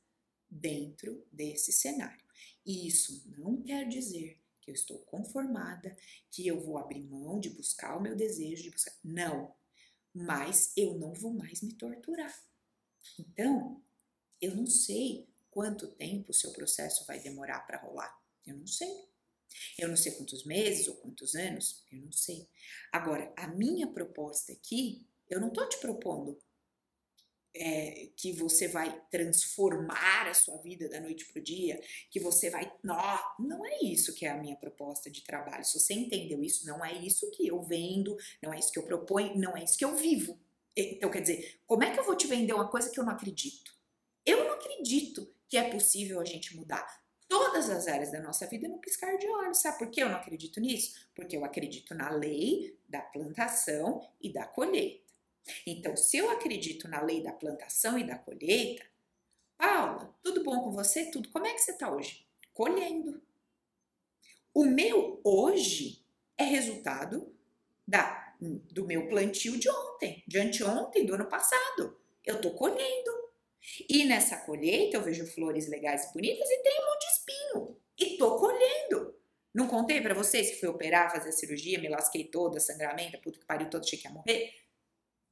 dentro 0.49 1.23
desse 1.31 1.71
cenário. 1.71 2.28
E 2.65 2.87
isso 2.87 3.23
não 3.37 3.61
quer 3.61 3.87
dizer 3.87 4.39
que 4.61 4.71
eu 4.71 4.75
estou 4.75 4.99
conformada, 4.99 5.95
que 6.29 6.47
eu 6.47 6.59
vou 6.59 6.77
abrir 6.77 7.01
mão 7.03 7.39
de 7.39 7.49
buscar 7.49 7.97
o 7.97 8.01
meu 8.01 8.15
desejo, 8.15 8.63
de 8.63 8.71
buscar. 8.71 8.93
Não. 9.03 9.55
Mas 10.13 10.73
eu 10.75 10.97
não 10.97 11.13
vou 11.13 11.33
mais 11.33 11.61
me 11.61 11.73
torturar. 11.73 12.33
Então, 13.17 13.83
eu 14.41 14.55
não 14.55 14.67
sei 14.67 15.27
quanto 15.49 15.87
tempo 15.87 16.31
o 16.31 16.33
seu 16.33 16.51
processo 16.51 17.05
vai 17.05 17.19
demorar 17.19 17.61
para 17.61 17.81
rolar. 17.81 18.19
Eu 18.45 18.57
não 18.57 18.67
sei. 18.67 19.09
Eu 19.77 19.87
não 19.87 19.97
sei 19.97 20.11
quantos 20.13 20.45
meses 20.45 20.87
ou 20.87 20.95
quantos 20.95 21.35
anos, 21.35 21.83
eu 21.91 21.99
não 21.99 22.11
sei. 22.11 22.47
Agora, 22.91 23.33
a 23.35 23.47
minha 23.47 23.87
proposta 23.87 24.51
aqui, 24.51 25.07
eu 25.29 25.39
não 25.39 25.49
estou 25.49 25.67
te 25.67 25.79
propondo 25.79 26.39
é, 27.55 28.09
que 28.15 28.31
você 28.33 28.67
vai 28.67 29.01
transformar 29.09 30.27
a 30.27 30.33
sua 30.33 30.57
vida 30.61 30.87
da 30.87 30.99
noite 30.99 31.25
para 31.25 31.39
o 31.39 31.43
dia, 31.43 31.79
que 32.09 32.19
você 32.19 32.49
vai. 32.49 32.71
Não, 32.83 32.97
não 33.39 33.65
é 33.65 33.79
isso 33.83 34.13
que 34.13 34.25
é 34.25 34.29
a 34.29 34.37
minha 34.37 34.55
proposta 34.55 35.09
de 35.09 35.23
trabalho. 35.23 35.63
Se 35.63 35.79
você 35.79 35.93
entendeu 35.93 36.43
isso, 36.43 36.65
não 36.65 36.83
é 36.83 36.93
isso 36.93 37.29
que 37.31 37.47
eu 37.47 37.61
vendo, 37.63 38.15
não 38.41 38.53
é 38.53 38.59
isso 38.59 38.71
que 38.71 38.79
eu 38.79 38.83
proponho, 38.83 39.37
não 39.37 39.55
é 39.57 39.63
isso 39.63 39.77
que 39.77 39.85
eu 39.85 39.95
vivo. 39.95 40.39
Então, 40.75 41.09
quer 41.09 41.21
dizer, 41.21 41.59
como 41.65 41.83
é 41.83 41.91
que 41.91 41.99
eu 41.99 42.05
vou 42.05 42.15
te 42.15 42.27
vender 42.27 42.53
uma 42.53 42.69
coisa 42.69 42.89
que 42.89 42.99
eu 42.99 43.03
não 43.03 43.11
acredito? 43.11 43.73
Eu 44.25 44.45
não 44.45 44.53
acredito 44.53 45.33
que 45.47 45.57
é 45.57 45.69
possível 45.69 46.19
a 46.19 46.25
gente 46.25 46.55
mudar 46.55 47.01
todas 47.27 47.69
as 47.69 47.87
áreas 47.87 48.11
da 48.11 48.21
nossa 48.21 48.45
vida 48.47 48.67
no 48.67 48.79
piscar 48.79 49.17
de 49.17 49.27
olhos. 49.27 49.59
Sabe 49.59 49.77
por 49.77 49.89
que 49.89 50.01
eu 50.01 50.09
não 50.09 50.17
acredito 50.17 50.59
nisso? 50.59 51.07
Porque 51.15 51.35
eu 51.35 51.43
acredito 51.43 51.93
na 51.93 52.09
lei 52.09 52.77
da 52.87 53.01
plantação 53.01 54.01
e 54.21 54.31
da 54.31 54.45
colheita. 54.45 55.08
Então, 55.65 55.95
se 55.95 56.17
eu 56.17 56.29
acredito 56.29 56.87
na 56.87 57.01
lei 57.01 57.23
da 57.23 57.31
plantação 57.31 57.97
e 57.97 58.03
da 58.03 58.17
colheita, 58.17 58.85
Paula, 59.57 60.15
tudo 60.23 60.43
bom 60.43 60.63
com 60.63 60.71
você? 60.71 61.11
Tudo. 61.11 61.29
Como 61.29 61.45
é 61.45 61.53
que 61.53 61.59
você 61.59 61.71
está 61.71 61.93
hoje? 61.93 62.25
Colhendo. 62.53 63.21
O 64.53 64.65
meu 64.65 65.19
hoje 65.23 66.03
é 66.37 66.43
resultado 66.43 67.35
da, 67.87 68.35
do 68.39 68.85
meu 68.85 69.07
plantio 69.07 69.59
de 69.59 69.69
ontem, 69.69 70.23
de 70.27 70.39
anteontem, 70.39 71.05
do 71.05 71.15
ano 71.15 71.25
passado. 71.25 71.99
Eu 72.25 72.35
estou 72.35 72.53
colhendo. 72.53 73.29
E 73.87 74.05
nessa 74.05 74.37
colheita 74.37 74.97
eu 74.97 75.03
vejo 75.03 75.27
flores 75.27 75.67
legais 75.67 76.05
e 76.05 76.13
bonitas 76.13 76.49
e 76.49 76.57
tem 76.63 76.81
um 76.81 76.85
monte 76.85 77.05
de 77.05 77.11
espinho. 77.11 77.77
E 77.97 78.17
tô 78.17 78.39
colhendo. 78.39 79.15
Não 79.53 79.67
contei 79.67 79.99
para 79.99 80.13
vocês 80.13 80.51
que 80.51 80.59
fui 80.59 80.69
operar, 80.69 81.11
fazer 81.11 81.31
cirurgia, 81.31 81.79
me 81.79 81.89
lasquei 81.89 82.23
toda, 82.23 82.59
sangramento, 82.59 83.19
puta 83.19 83.39
que 83.39 83.45
pariu, 83.45 83.69
todo 83.69 83.83
achei 83.83 83.99
que 83.99 84.07
ia 84.07 84.13
morrer. 84.13 84.53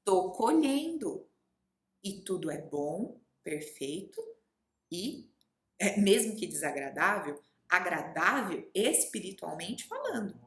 Tô 0.08 0.32
colhendo. 0.32 1.30
E 2.02 2.22
tudo 2.22 2.50
é 2.50 2.62
bom, 2.62 3.20
perfeito 3.44 4.24
e, 4.90 5.30
é, 5.78 6.00
mesmo 6.00 6.34
que 6.34 6.48
desagradável, 6.48 7.44
agradável 7.68 8.72
espiritualmente 8.74 9.84
falando. 9.84 10.40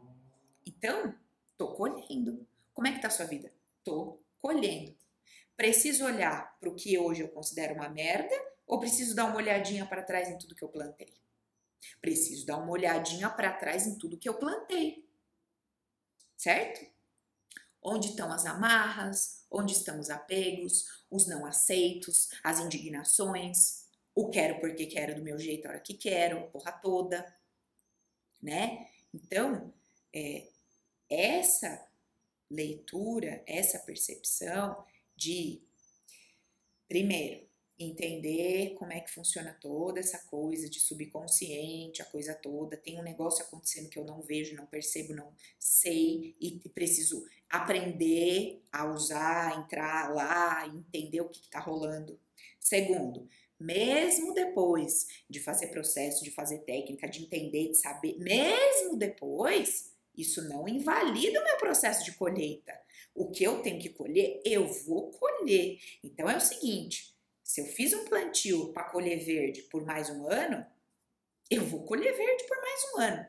Então, 0.65 1.15
tô 1.59 1.75
colhendo. 1.75 2.49
Como 2.73 2.89
é 2.89 2.93
que 2.93 3.03
tá 3.03 3.09
a 3.09 3.11
sua 3.11 3.27
vida? 3.27 3.53
Tô 3.85 4.23
colhendo. 4.41 4.97
Preciso 5.59 6.07
olhar 6.07 6.59
para 6.59 6.71
o 6.71 6.75
que 6.75 6.97
hoje 6.97 7.21
eu 7.21 7.29
considero 7.29 7.75
uma 7.75 7.91
merda 7.91 8.35
ou 8.67 8.81
preciso 8.81 9.15
dar 9.15 9.27
uma 9.27 9.37
olhadinha 9.37 9.85
para 9.85 10.03
trás 10.03 10.31
em 10.31 10.39
tudo 10.39 10.55
que 10.55 10.65
eu 10.65 10.71
plantei? 10.71 11.21
Preciso 12.01 12.47
dar 12.47 12.57
uma 12.57 12.73
olhadinha 12.73 13.29
para 13.29 13.53
trás 13.53 13.87
em 13.87 13.99
tudo 13.99 14.17
que 14.17 14.27
eu 14.27 14.39
plantei. 14.39 15.07
Certo? 16.35 16.91
Onde 17.83 18.09
estão 18.09 18.33
as 18.33 18.47
amarras? 18.47 19.40
Onde 19.51 19.73
estão 19.73 19.99
os 19.99 20.11
apegos, 20.11 21.05
os 21.11 21.27
não 21.27 21.45
aceitos, 21.45 22.29
as 22.43 22.61
indignações, 22.61 23.87
o 24.15 24.31
quero 24.31 24.61
porque 24.61 24.87
quero 24.87 25.15
do 25.15 25.23
meu 25.23 25.39
jeito 25.39 25.67
a 25.67 25.71
hora 25.71 25.81
que 25.81 25.95
quero, 25.95 26.39
a 26.39 26.43
porra 26.43 26.73
toda, 26.73 27.37
né? 28.41 28.87
Então, 29.13 29.73
é, 30.15 30.49
essa 31.09 31.85
leitura, 32.49 33.43
essa 33.47 33.79
percepção 33.81 34.85
de, 35.17 35.63
primeiro, 36.89 37.50
entender 37.81 38.75
como 38.75 38.93
é 38.93 39.01
que 39.01 39.11
funciona 39.11 39.57
toda 39.59 39.99
essa 39.99 40.19
coisa 40.19 40.69
de 40.69 40.79
subconsciente, 40.79 42.03
a 42.03 42.05
coisa 42.05 42.35
toda. 42.35 42.77
Tem 42.77 43.01
um 43.01 43.03
negócio 43.03 43.43
acontecendo 43.43 43.89
que 43.89 43.99
eu 43.99 44.05
não 44.05 44.21
vejo, 44.21 44.55
não 44.55 44.67
percebo, 44.67 45.15
não 45.15 45.33
sei 45.59 46.37
e 46.39 46.61
preciso 46.69 47.27
aprender 47.49 48.63
a 48.71 48.85
usar, 48.85 49.59
entrar 49.59 50.15
lá, 50.15 50.67
entender 50.67 51.23
o 51.23 51.29
que 51.29 51.41
está 51.41 51.59
rolando. 51.59 52.21
Segundo, 52.61 53.27
mesmo 53.59 54.35
depois 54.35 55.07
de 55.29 55.41
fazer 55.41 55.69
processo, 55.69 56.23
de 56.23 56.31
fazer 56.31 56.59
técnica, 56.59 57.09
de 57.09 57.23
entender, 57.23 57.69
de 57.69 57.77
saber, 57.77 58.19
mesmo 58.19 58.97
depois, 58.97 59.91
isso 60.17 60.47
não 60.49 60.69
invalida 60.69 61.41
o 61.41 61.45
meu 61.45 61.57
processo 61.57 62.05
de 62.05 62.13
colheita. 62.13 62.79
O 63.15 63.31
que 63.31 63.43
eu 63.43 63.63
tenho 63.63 63.81
que 63.81 63.89
colher, 63.89 64.41
eu 64.45 64.67
vou 64.67 65.11
colher. 65.11 65.79
Então 66.05 66.29
é 66.29 66.37
o 66.37 66.41
seguinte: 66.41 67.15
se 67.51 67.61
eu 67.61 67.67
fiz 67.67 67.93
um 67.93 68.05
plantio 68.05 68.73
para 68.73 68.85
colher 68.85 69.19
verde 69.25 69.63
por 69.63 69.85
mais 69.85 70.09
um 70.09 70.29
ano, 70.29 70.65
eu 71.51 71.65
vou 71.65 71.85
colher 71.85 72.17
verde 72.17 72.45
por 72.47 72.57
mais 72.61 72.81
um 72.95 73.01
ano. 73.01 73.27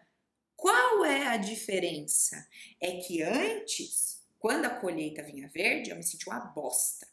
Qual 0.56 1.04
é 1.04 1.26
a 1.26 1.38
diferença? 1.38 2.48
É 2.80 2.98
que 2.98 3.24
antes, 3.24 4.24
quando 4.38 4.66
a 4.66 4.80
colheita 4.80 5.24
vinha 5.24 5.48
verde, 5.48 5.90
eu 5.90 5.96
me 5.96 6.04
sentia 6.04 6.32
uma 6.32 6.46
bosta. 6.46 7.08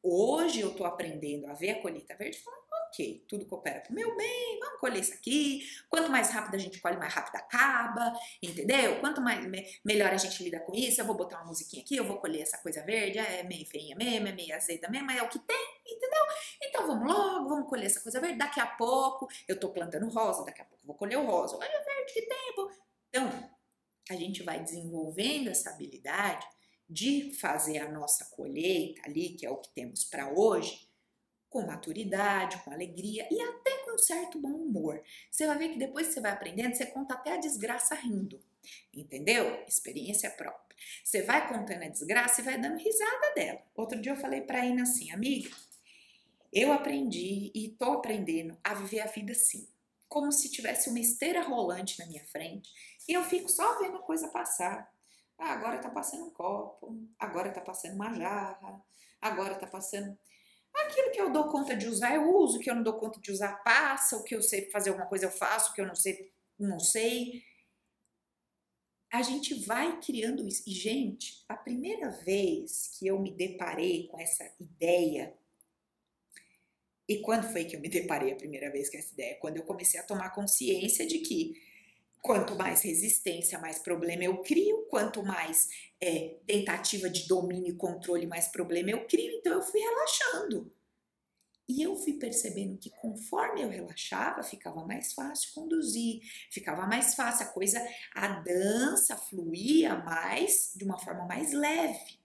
Hoje 0.00 0.60
eu 0.60 0.72
tô 0.76 0.84
aprendendo 0.84 1.48
a 1.48 1.54
ver 1.54 1.70
a 1.70 1.82
colheita 1.82 2.14
verde 2.14 2.36
e 2.36 2.40
falar, 2.40 2.62
ok, 2.94 3.24
tudo 3.28 3.44
coopera 3.46 3.80
pro 3.80 3.92
meu 3.92 4.16
bem, 4.16 4.58
vamos 4.60 4.78
colher 4.78 5.00
isso 5.00 5.12
aqui. 5.12 5.68
Quanto 5.88 6.10
mais 6.10 6.30
rápido 6.30 6.54
a 6.54 6.58
gente 6.58 6.80
colhe, 6.80 6.96
mais 6.96 7.12
rápido 7.12 7.36
acaba, 7.36 8.12
entendeu? 8.40 9.00
Quanto 9.00 9.20
mais 9.20 9.44
me, 9.46 9.66
melhor 9.84 10.12
a 10.12 10.16
gente 10.16 10.42
lida 10.42 10.60
com 10.60 10.72
isso, 10.72 11.00
eu 11.00 11.04
vou 11.04 11.16
botar 11.16 11.38
uma 11.38 11.46
musiquinha 11.46 11.82
aqui, 11.82 11.96
eu 11.96 12.06
vou 12.06 12.18
colher 12.18 12.42
essa 12.42 12.58
coisa 12.58 12.82
verde, 12.84 13.18
é 13.18 13.42
meio 13.42 13.66
feinha 13.66 13.96
mesmo, 13.96 14.28
é 14.28 14.32
meio 14.32 14.54
azeda 14.54 14.88
mesmo, 14.88 15.10
é 15.10 15.22
o 15.22 15.28
que 15.28 15.38
tem, 15.40 15.66
entendeu? 15.84 16.22
Então 16.62 16.86
vamos 16.86 17.12
logo, 17.12 17.48
vamos 17.48 17.68
colher 17.68 17.86
essa 17.86 18.00
coisa 18.00 18.20
verde. 18.20 18.38
Daqui 18.38 18.60
a 18.60 18.66
pouco 18.66 19.28
eu 19.48 19.58
tô 19.58 19.70
plantando 19.70 20.08
rosa, 20.08 20.44
daqui 20.44 20.62
a 20.62 20.64
pouco 20.64 20.82
eu 20.82 20.86
vou 20.86 20.96
colher 20.96 21.18
o 21.18 21.26
rosa. 21.26 21.56
Olha 21.56 21.80
o 21.80 21.84
verde 21.84 22.12
que 22.12 22.22
tem. 22.22 22.54
Vou... 22.56 22.70
Então, 23.08 23.50
a 24.10 24.14
gente 24.14 24.42
vai 24.42 24.62
desenvolvendo 24.62 25.48
essa 25.48 25.70
habilidade 25.70 26.46
de 26.88 27.32
fazer 27.40 27.78
a 27.78 27.90
nossa 27.90 28.26
colheita 28.26 29.00
ali, 29.06 29.30
que 29.30 29.46
é 29.46 29.50
o 29.50 29.56
que 29.56 29.70
temos 29.70 30.04
para 30.04 30.28
hoje, 30.28 30.86
com 31.54 31.64
maturidade, 31.64 32.58
com 32.64 32.72
alegria 32.72 33.28
e 33.30 33.40
até 33.40 33.84
com 33.84 33.94
um 33.94 33.98
certo 33.98 34.40
bom 34.40 34.48
humor. 34.48 35.00
Você 35.30 35.46
vai 35.46 35.56
ver 35.56 35.68
que 35.68 35.78
depois 35.78 36.08
que 36.08 36.14
você 36.14 36.20
vai 36.20 36.32
aprendendo, 36.32 36.74
você 36.74 36.84
conta 36.84 37.14
até 37.14 37.34
a 37.34 37.36
desgraça 37.36 37.94
rindo. 37.94 38.40
Entendeu? 38.92 39.62
Experiência 39.68 40.28
própria. 40.30 40.76
Você 41.04 41.22
vai 41.22 41.48
contando 41.48 41.84
a 41.84 41.88
desgraça 41.88 42.40
e 42.40 42.44
vai 42.44 42.60
dando 42.60 42.76
risada 42.76 43.34
dela. 43.36 43.62
Outro 43.76 44.00
dia 44.00 44.10
eu 44.10 44.16
falei 44.16 44.40
para 44.40 44.66
Ina 44.66 44.82
assim, 44.82 45.12
amiga, 45.12 45.48
eu 46.52 46.72
aprendi 46.72 47.52
e 47.54 47.68
tô 47.78 47.92
aprendendo 47.92 48.58
a 48.64 48.74
viver 48.74 49.02
a 49.02 49.06
vida 49.06 49.30
assim, 49.30 49.68
como 50.08 50.32
se 50.32 50.50
tivesse 50.50 50.90
uma 50.90 50.98
esteira 50.98 51.40
rolante 51.40 52.00
na 52.00 52.06
minha 52.06 52.24
frente 52.24 52.68
e 53.08 53.12
eu 53.12 53.22
fico 53.22 53.48
só 53.48 53.78
vendo 53.78 53.98
a 53.98 54.02
coisa 54.02 54.26
passar. 54.26 54.92
Ah, 55.38 55.52
agora 55.52 55.78
tá 55.78 55.90
passando 55.90 56.24
um 56.24 56.30
copo, 56.30 56.98
agora 57.16 57.52
tá 57.52 57.60
passando 57.60 57.94
uma 57.94 58.12
jarra, 58.12 58.84
agora 59.20 59.54
tá 59.54 59.68
passando 59.68 60.18
Aquilo 60.74 61.10
que 61.12 61.20
eu 61.20 61.30
dou 61.30 61.48
conta 61.48 61.76
de 61.76 61.86
usar, 61.86 62.14
eu 62.14 62.34
uso, 62.36 62.58
que 62.58 62.68
eu 62.68 62.74
não 62.74 62.82
dou 62.82 62.94
conta 62.94 63.20
de 63.20 63.30
usar, 63.30 63.62
passa, 63.62 64.16
o 64.16 64.24
que 64.24 64.34
eu 64.34 64.42
sei 64.42 64.70
fazer 64.70 64.90
alguma 64.90 65.08
coisa, 65.08 65.26
eu 65.26 65.30
faço, 65.30 65.70
o 65.70 65.74
que 65.74 65.80
eu 65.80 65.86
não 65.86 65.94
sei, 65.94 66.32
não 66.58 66.80
sei. 66.80 67.42
A 69.12 69.22
gente 69.22 69.54
vai 69.66 70.00
criando 70.00 70.46
isso. 70.46 70.64
E, 70.66 70.72
gente, 70.72 71.44
a 71.48 71.56
primeira 71.56 72.10
vez 72.10 72.96
que 72.98 73.06
eu 73.06 73.18
me 73.20 73.30
deparei 73.30 74.08
com 74.08 74.18
essa 74.18 74.52
ideia, 74.58 75.32
e 77.08 77.20
quando 77.20 77.52
foi 77.52 77.64
que 77.64 77.76
eu 77.76 77.80
me 77.80 77.88
deparei 77.88 78.32
a 78.32 78.36
primeira 78.36 78.70
vez 78.70 78.90
com 78.90 78.96
essa 78.96 79.12
ideia? 79.12 79.36
Quando 79.36 79.58
eu 79.58 79.62
comecei 79.62 80.00
a 80.00 80.04
tomar 80.04 80.30
consciência 80.30 81.06
de 81.06 81.18
que 81.18 81.54
Quanto 82.24 82.54
mais 82.54 82.80
resistência, 82.80 83.58
mais 83.58 83.78
problema 83.78 84.24
eu 84.24 84.38
crio. 84.38 84.86
Quanto 84.88 85.22
mais 85.22 85.68
é, 86.00 86.38
tentativa 86.46 87.10
de 87.10 87.28
domínio 87.28 87.74
e 87.74 87.76
controle, 87.76 88.26
mais 88.26 88.48
problema 88.48 88.90
eu 88.90 89.06
crio. 89.06 89.30
Então 89.30 89.52
eu 89.52 89.60
fui 89.60 89.78
relaxando. 89.78 90.72
E 91.68 91.82
eu 91.82 91.94
fui 91.96 92.14
percebendo 92.14 92.78
que 92.78 92.88
conforme 92.88 93.60
eu 93.60 93.68
relaxava, 93.68 94.42
ficava 94.42 94.86
mais 94.86 95.12
fácil 95.12 95.52
conduzir, 95.52 96.22
ficava 96.50 96.86
mais 96.86 97.14
fácil 97.14 97.44
a 97.44 97.50
coisa, 97.50 97.86
a 98.14 98.40
dança 98.40 99.18
fluía 99.18 99.94
mais, 99.94 100.72
de 100.74 100.82
uma 100.82 100.98
forma 100.98 101.26
mais 101.26 101.52
leve. 101.52 102.18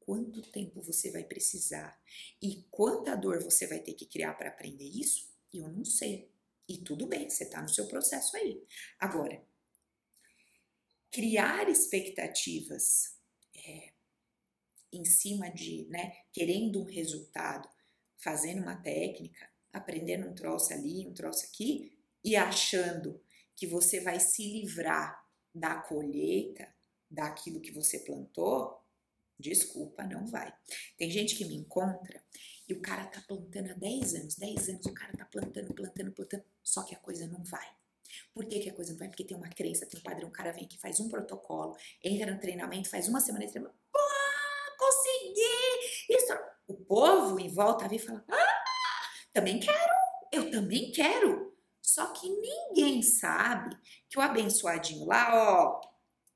Quanto 0.00 0.42
tempo 0.42 0.82
você 0.82 1.10
vai 1.10 1.24
precisar 1.24 1.98
e 2.42 2.66
quanta 2.70 3.16
dor 3.16 3.42
você 3.42 3.66
vai 3.66 3.78
ter 3.78 3.94
que 3.94 4.04
criar 4.04 4.34
para 4.34 4.50
aprender 4.50 4.84
isso? 4.84 5.32
Eu 5.54 5.68
não 5.68 5.86
sei. 5.86 6.31
E 6.68 6.78
tudo 6.78 7.06
bem, 7.06 7.28
você 7.28 7.44
está 7.44 7.60
no 7.60 7.68
seu 7.68 7.86
processo 7.86 8.36
aí. 8.36 8.62
Agora, 8.98 9.42
criar 11.10 11.68
expectativas 11.68 13.16
é, 13.54 13.92
em 14.92 15.04
cima 15.04 15.50
de, 15.50 15.86
né, 15.88 16.12
querendo 16.32 16.80
um 16.80 16.84
resultado, 16.84 17.68
fazendo 18.18 18.62
uma 18.62 18.76
técnica, 18.76 19.50
aprendendo 19.72 20.28
um 20.28 20.34
troço 20.34 20.72
ali, 20.72 21.06
um 21.06 21.14
troço 21.14 21.46
aqui, 21.46 21.98
e 22.24 22.36
achando 22.36 23.20
que 23.56 23.66
você 23.66 24.00
vai 24.00 24.20
se 24.20 24.42
livrar 24.44 25.22
da 25.54 25.80
colheita, 25.82 26.72
daquilo 27.10 27.60
que 27.60 27.70
você 27.70 27.98
plantou, 27.98 28.80
desculpa, 29.38 30.04
não 30.04 30.26
vai. 30.26 30.52
Tem 30.96 31.10
gente 31.10 31.36
que 31.36 31.44
me 31.44 31.54
encontra 31.54 32.24
e 32.68 32.72
o 32.72 32.80
cara 32.80 33.06
tá 33.06 33.20
plantando 33.26 33.70
há 33.70 33.74
10 33.74 34.14
anos, 34.14 34.36
10 34.36 34.68
anos 34.70 34.86
o 34.86 34.94
cara 34.94 35.12
tá 35.12 35.24
plantando, 35.26 35.74
plantando, 35.74 36.12
plantando, 36.12 36.44
só 36.62 36.82
que 36.82 36.94
a 36.94 36.98
coisa 36.98 37.26
não 37.26 37.42
vai. 37.44 37.66
Por 38.34 38.44
que, 38.46 38.60
que 38.60 38.70
a 38.70 38.74
coisa 38.74 38.92
não 38.92 38.98
vai? 38.98 39.08
Porque 39.08 39.24
tem 39.24 39.36
uma 39.36 39.48
crença, 39.48 39.86
tem 39.86 39.98
um 39.98 40.02
padrão, 40.02 40.28
o 40.28 40.32
cara 40.32 40.52
vem 40.52 40.64
aqui, 40.64 40.78
faz 40.78 41.00
um 41.00 41.08
protocolo, 41.08 41.76
entra 42.02 42.30
no 42.30 42.40
treinamento, 42.40 42.90
faz 42.90 43.08
uma 43.08 43.20
semana 43.20 43.46
de 43.46 43.52
treinamento, 43.52 43.80
pô, 43.90 43.98
consegui! 44.78 46.10
Isso, 46.10 46.32
o 46.66 46.74
povo 46.74 47.38
em 47.38 47.48
volta 47.48 47.88
vem 47.88 47.98
e 47.98 48.02
fala, 48.02 48.24
ah, 48.30 48.62
também 49.32 49.58
quero, 49.58 49.94
eu 50.30 50.50
também 50.50 50.92
quero. 50.92 51.52
Só 51.80 52.06
que 52.12 52.28
ninguém 52.28 53.02
sabe 53.02 53.76
que 54.08 54.18
o 54.18 54.22
abençoadinho 54.22 55.04
lá, 55.06 55.30
ó, 55.34 55.80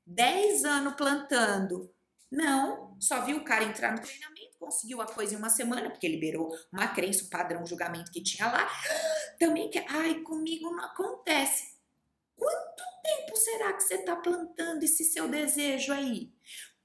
10 0.05 0.65
anos 0.65 0.95
plantando, 0.95 1.93
não, 2.29 2.97
só 2.99 3.23
viu 3.23 3.37
o 3.37 3.43
cara 3.43 3.63
entrar 3.63 3.93
no 3.93 4.01
treinamento 4.01 4.36
conseguiu 4.59 5.01
a 5.01 5.05
coisa 5.05 5.33
em 5.33 5.37
uma 5.37 5.49
semana, 5.49 5.89
porque 5.89 6.07
liberou 6.07 6.51
uma 6.71 6.87
crença, 6.87 7.23
um 7.23 7.29
padrão, 7.29 7.63
um 7.63 7.67
julgamento 7.67 8.11
que 8.11 8.21
tinha 8.21 8.47
lá. 8.47 8.67
Também 9.39 9.69
que, 9.69 9.79
ai, 9.87 10.21
comigo 10.21 10.69
não 10.71 10.83
acontece. 10.83 11.77
Quanto 12.35 12.83
tempo 13.03 13.35
será 13.35 13.73
que 13.73 13.83
você 13.83 13.95
está 13.95 14.15
plantando 14.15 14.83
esse 14.83 15.03
seu 15.03 15.27
desejo 15.27 15.93
aí? 15.93 16.31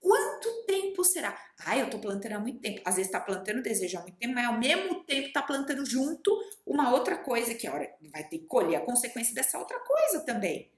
Quanto 0.00 0.64
tempo 0.66 1.04
será? 1.04 1.38
Ah, 1.64 1.78
eu 1.78 1.88
tô 1.88 1.98
plantando 1.98 2.32
há 2.32 2.40
muito 2.40 2.60
tempo. 2.60 2.82
Às 2.84 2.96
vezes 2.96 3.12
tá 3.12 3.20
plantando 3.20 3.62
desejo 3.62 3.98
há 3.98 4.02
muito 4.02 4.18
tempo, 4.18 4.34
mas 4.34 4.46
ao 4.46 4.58
mesmo 4.58 5.04
tempo 5.04 5.32
tá 5.32 5.42
plantando 5.42 5.86
junto 5.86 6.36
uma 6.66 6.92
outra 6.92 7.16
coisa 7.18 7.54
que 7.54 7.66
a 7.68 7.72
hora 7.72 7.94
vai 8.12 8.24
ter 8.28 8.38
que 8.38 8.46
colher 8.46 8.76
a 8.76 8.80
consequência 8.80 9.34
dessa 9.34 9.58
outra 9.58 9.78
coisa 9.78 10.20
também. 10.24 10.72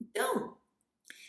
Então, 0.00 0.57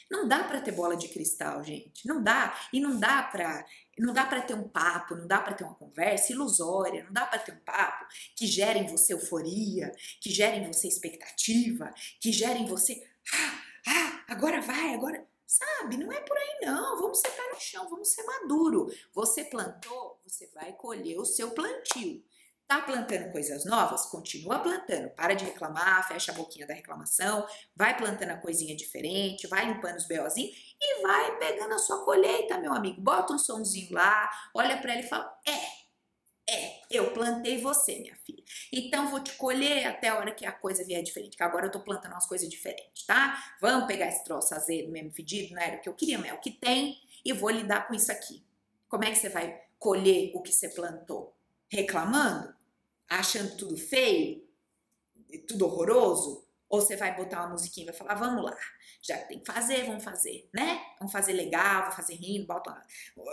não 0.09 0.27
dá 0.27 0.43
para 0.43 0.59
ter 0.61 0.71
bola 0.71 0.97
de 0.97 1.07
cristal, 1.07 1.63
gente. 1.63 2.07
Não 2.07 2.21
dá. 2.21 2.57
E 2.73 2.79
não 2.79 2.99
dá 2.99 3.23
para 3.23 3.65
não 3.97 4.13
dá 4.13 4.25
para 4.25 4.41
ter 4.41 4.53
um 4.53 4.67
papo, 4.67 5.13
não 5.13 5.27
dá 5.27 5.41
para 5.41 5.53
ter 5.53 5.65
uma 5.65 5.75
conversa 5.75 6.31
ilusória, 6.31 7.03
não 7.03 7.11
dá 7.11 7.25
para 7.25 7.37
ter 7.37 7.51
um 7.51 7.59
papo 7.59 8.05
que 8.33 8.47
gere 8.47 8.79
em 8.79 8.87
você 8.87 9.13
euforia, 9.13 9.91
que 10.21 10.31
gere 10.31 10.57
em 10.57 10.71
você 10.71 10.87
expectativa, 10.87 11.93
que 12.21 12.31
gere 12.31 12.59
em 12.59 12.65
você, 12.65 13.05
ah, 13.33 13.61
ah, 13.87 14.23
agora 14.29 14.61
vai, 14.61 14.93
agora, 14.93 15.27
sabe? 15.45 15.97
Não 15.97 16.11
é 16.13 16.21
por 16.21 16.37
aí 16.37 16.59
não. 16.61 16.97
Vamos 16.97 17.19
ser 17.19 17.29
pé 17.31 17.49
no 17.51 17.59
chão, 17.59 17.89
vamos 17.89 18.07
ser 18.09 18.23
maduro. 18.23 18.89
Você 19.13 19.43
plantou, 19.43 20.21
você 20.25 20.47
vai 20.53 20.71
colher 20.73 21.19
o 21.19 21.25
seu 21.25 21.51
plantio. 21.51 22.23
Tá 22.69 22.81
plantando 22.81 23.31
coisas 23.31 23.65
novas? 23.65 24.05
Continua 24.05 24.59
plantando. 24.59 25.09
Para 25.15 25.33
de 25.33 25.43
reclamar, 25.43 26.07
fecha 26.07 26.31
a 26.31 26.35
boquinha 26.35 26.67
da 26.67 26.75
reclamação, 26.75 27.47
vai 27.75 27.97
plantando 27.97 28.29
a 28.29 28.37
coisinha 28.37 28.75
diferente, 28.75 29.47
vai 29.47 29.65
limpando 29.65 29.97
os 29.97 30.07
BOzinhos 30.07 30.55
e 30.79 31.01
vai 31.01 31.35
pegando 31.39 31.73
a 31.73 31.79
sua 31.79 32.05
colheita, 32.05 32.59
meu 32.59 32.71
amigo. 32.71 33.01
Bota 33.01 33.33
um 33.33 33.39
somzinho 33.39 33.91
lá, 33.91 34.29
olha 34.53 34.77
para 34.77 34.93
ele 34.93 35.01
e 35.01 35.09
fala: 35.09 35.35
É, 35.47 36.53
é, 36.53 36.81
eu 36.91 37.11
plantei 37.11 37.59
você, 37.59 37.97
minha 38.01 38.15
filha. 38.17 38.43
Então 38.71 39.07
vou 39.09 39.19
te 39.19 39.33
colher 39.33 39.87
até 39.87 40.09
a 40.09 40.19
hora 40.19 40.31
que 40.31 40.45
a 40.45 40.51
coisa 40.51 40.85
vier 40.85 41.01
diferente, 41.01 41.37
que 41.37 41.41
agora 41.41 41.65
eu 41.65 41.71
tô 41.71 41.79
plantando 41.79 42.11
umas 42.11 42.27
coisas 42.27 42.47
diferentes, 42.47 43.03
tá? 43.03 43.55
Vamos 43.59 43.87
pegar 43.87 44.09
esse 44.09 44.23
troço 44.23 44.53
azedo 44.53 44.91
mesmo 44.91 45.11
fedido, 45.11 45.55
não 45.55 45.61
era 45.63 45.77
o 45.77 45.81
que 45.81 45.89
eu 45.89 45.95
queria, 45.95 46.19
mas 46.19 46.29
é 46.29 46.33
o 46.35 46.39
que 46.39 46.51
tem, 46.51 47.01
e 47.25 47.33
vou 47.33 47.49
lidar 47.49 47.87
com 47.87 47.95
isso 47.95 48.11
aqui. 48.11 48.45
Como 48.87 49.03
é 49.05 49.09
que 49.09 49.15
você 49.15 49.29
vai 49.29 49.59
colher 49.79 50.31
o 50.35 50.41
que 50.43 50.53
você 50.53 50.69
plantou? 50.69 51.35
Reclamando? 51.67 52.58
Achando 53.09 53.57
tudo 53.57 53.75
feio, 53.75 54.47
tudo 55.47 55.65
horroroso, 55.65 56.47
ou 56.69 56.79
você 56.79 56.95
vai 56.95 57.15
botar 57.15 57.41
uma 57.41 57.49
musiquinha 57.49 57.85
e 57.85 57.89
vai 57.89 57.95
falar, 57.95 58.13
vamos 58.13 58.43
lá, 58.43 58.55
já 59.01 59.17
tem 59.25 59.39
que 59.39 59.51
fazer, 59.51 59.85
vamos 59.85 60.03
fazer, 60.03 60.47
né? 60.53 60.79
Vamos 60.99 61.11
fazer 61.11 61.33
legal, 61.33 61.81
vamos 61.81 61.95
fazer 61.95 62.13
rindo, 62.13 62.45
bota 62.45 62.69
uma... 62.69 62.85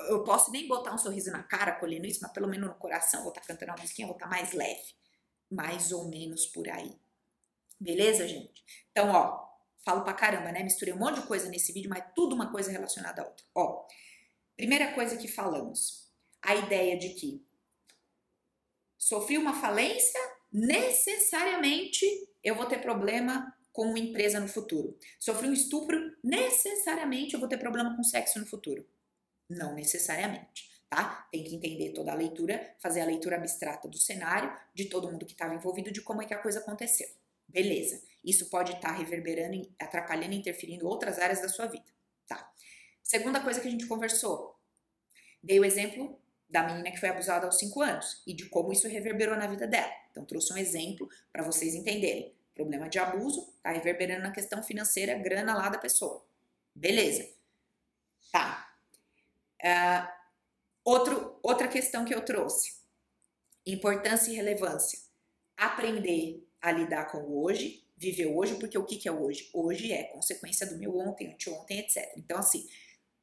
Eu 0.08 0.24
posso 0.24 0.50
nem 0.50 0.66
botar 0.66 0.94
um 0.94 0.98
sorriso 0.98 1.30
na 1.30 1.42
cara 1.42 1.72
colhendo 1.72 2.06
isso, 2.06 2.20
mas 2.22 2.32
pelo 2.32 2.48
menos 2.48 2.68
no 2.68 2.74
coração 2.76 3.20
vou 3.20 3.28
estar 3.28 3.42
tá 3.42 3.46
cantando 3.46 3.72
uma 3.72 3.80
musiquinha, 3.82 4.06
vou 4.06 4.16
estar 4.16 4.26
tá 4.26 4.34
mais 4.34 4.52
leve. 4.52 4.94
Mais 5.50 5.92
ou 5.92 6.08
menos 6.08 6.46
por 6.46 6.68
aí. 6.68 6.98
Beleza, 7.78 8.26
gente? 8.26 8.64
Então, 8.90 9.10
ó, 9.10 9.46
falo 9.84 10.02
pra 10.02 10.14
caramba, 10.14 10.50
né? 10.50 10.62
Misturei 10.62 10.94
um 10.94 10.98
monte 10.98 11.20
de 11.20 11.26
coisa 11.26 11.48
nesse 11.48 11.72
vídeo, 11.72 11.90
mas 11.90 12.04
tudo 12.14 12.34
uma 12.34 12.50
coisa 12.50 12.70
relacionada 12.70 13.22
a 13.22 13.26
outra. 13.26 13.44
Ó, 13.54 13.86
primeira 14.56 14.92
coisa 14.92 15.16
que 15.16 15.28
falamos, 15.28 16.10
a 16.40 16.54
ideia 16.54 16.98
de 16.98 17.10
que 17.10 17.46
sofri 18.98 19.38
uma 19.38 19.60
falência, 19.60 20.20
necessariamente 20.52 22.06
eu 22.42 22.54
vou 22.54 22.66
ter 22.66 22.78
problema 22.78 23.54
com 23.72 23.82
uma 23.82 23.98
empresa 23.98 24.40
no 24.40 24.48
futuro. 24.48 24.96
Sofri 25.20 25.48
um 25.48 25.52
estupro, 25.52 26.16
necessariamente 26.24 27.34
eu 27.34 27.40
vou 27.40 27.48
ter 27.48 27.58
problema 27.58 27.94
com 27.94 28.02
sexo 28.02 28.38
no 28.38 28.46
futuro. 28.46 28.86
Não 29.48 29.74
necessariamente, 29.74 30.70
tá? 30.88 31.28
Tem 31.30 31.44
que 31.44 31.54
entender 31.54 31.92
toda 31.92 32.12
a 32.12 32.14
leitura, 32.14 32.74
fazer 32.78 33.02
a 33.02 33.04
leitura 33.04 33.36
abstrata 33.36 33.86
do 33.86 33.98
cenário, 33.98 34.50
de 34.74 34.86
todo 34.86 35.10
mundo 35.10 35.26
que 35.26 35.32
estava 35.32 35.54
envolvido, 35.54 35.92
de 35.92 36.00
como 36.00 36.22
é 36.22 36.26
que 36.26 36.32
a 36.32 36.38
coisa 36.38 36.60
aconteceu. 36.60 37.08
Beleza. 37.46 38.02
Isso 38.24 38.48
pode 38.48 38.72
estar 38.72 38.88
tá 38.88 38.94
reverberando, 38.94 39.70
atrapalhando, 39.78 40.34
interferindo 40.34 40.86
outras 40.86 41.18
áreas 41.18 41.40
da 41.40 41.48
sua 41.48 41.66
vida, 41.66 41.84
tá? 42.26 42.50
Segunda 43.02 43.40
coisa 43.40 43.60
que 43.60 43.68
a 43.68 43.70
gente 43.70 43.86
conversou. 43.86 44.58
Dei 45.42 45.60
o 45.60 45.64
exemplo 45.64 46.18
da 46.48 46.62
menina 46.62 46.90
que 46.90 47.00
foi 47.00 47.08
abusada 47.08 47.46
aos 47.46 47.58
5 47.58 47.80
anos 47.82 48.22
e 48.26 48.32
de 48.32 48.48
como 48.48 48.72
isso 48.72 48.88
reverberou 48.88 49.36
na 49.36 49.46
vida 49.46 49.66
dela. 49.66 49.92
Então, 50.10 50.24
trouxe 50.24 50.52
um 50.52 50.56
exemplo 50.56 51.08
para 51.32 51.42
vocês 51.42 51.74
entenderem. 51.74 52.34
Problema 52.54 52.88
de 52.88 52.98
abuso 52.98 53.52
tá 53.62 53.70
reverberando 53.70 54.22
na 54.22 54.30
questão 54.30 54.62
financeira, 54.62 55.18
grana 55.18 55.54
lá 55.54 55.68
da 55.68 55.78
pessoa. 55.78 56.24
Beleza. 56.74 57.28
Tá. 58.32 58.74
Uh, 59.62 60.08
outro, 60.84 61.38
outra 61.42 61.68
questão 61.68 62.04
que 62.04 62.14
eu 62.14 62.24
trouxe: 62.24 62.76
importância 63.66 64.30
e 64.30 64.34
relevância. 64.34 64.98
Aprender 65.56 66.46
a 66.60 66.72
lidar 66.72 67.10
com 67.10 67.18
o 67.18 67.44
hoje, 67.44 67.84
viver 67.96 68.26
hoje, 68.26 68.54
porque 68.56 68.78
o 68.78 68.84
que, 68.84 68.96
que 68.96 69.08
é 69.08 69.12
hoje? 69.12 69.50
Hoje 69.52 69.92
é 69.92 70.04
consequência 70.04 70.66
do 70.66 70.78
meu 70.78 70.96
ontem, 70.98 71.32
anteontem, 71.32 71.80
etc. 71.80 72.12
Então, 72.16 72.38
assim, 72.38 72.66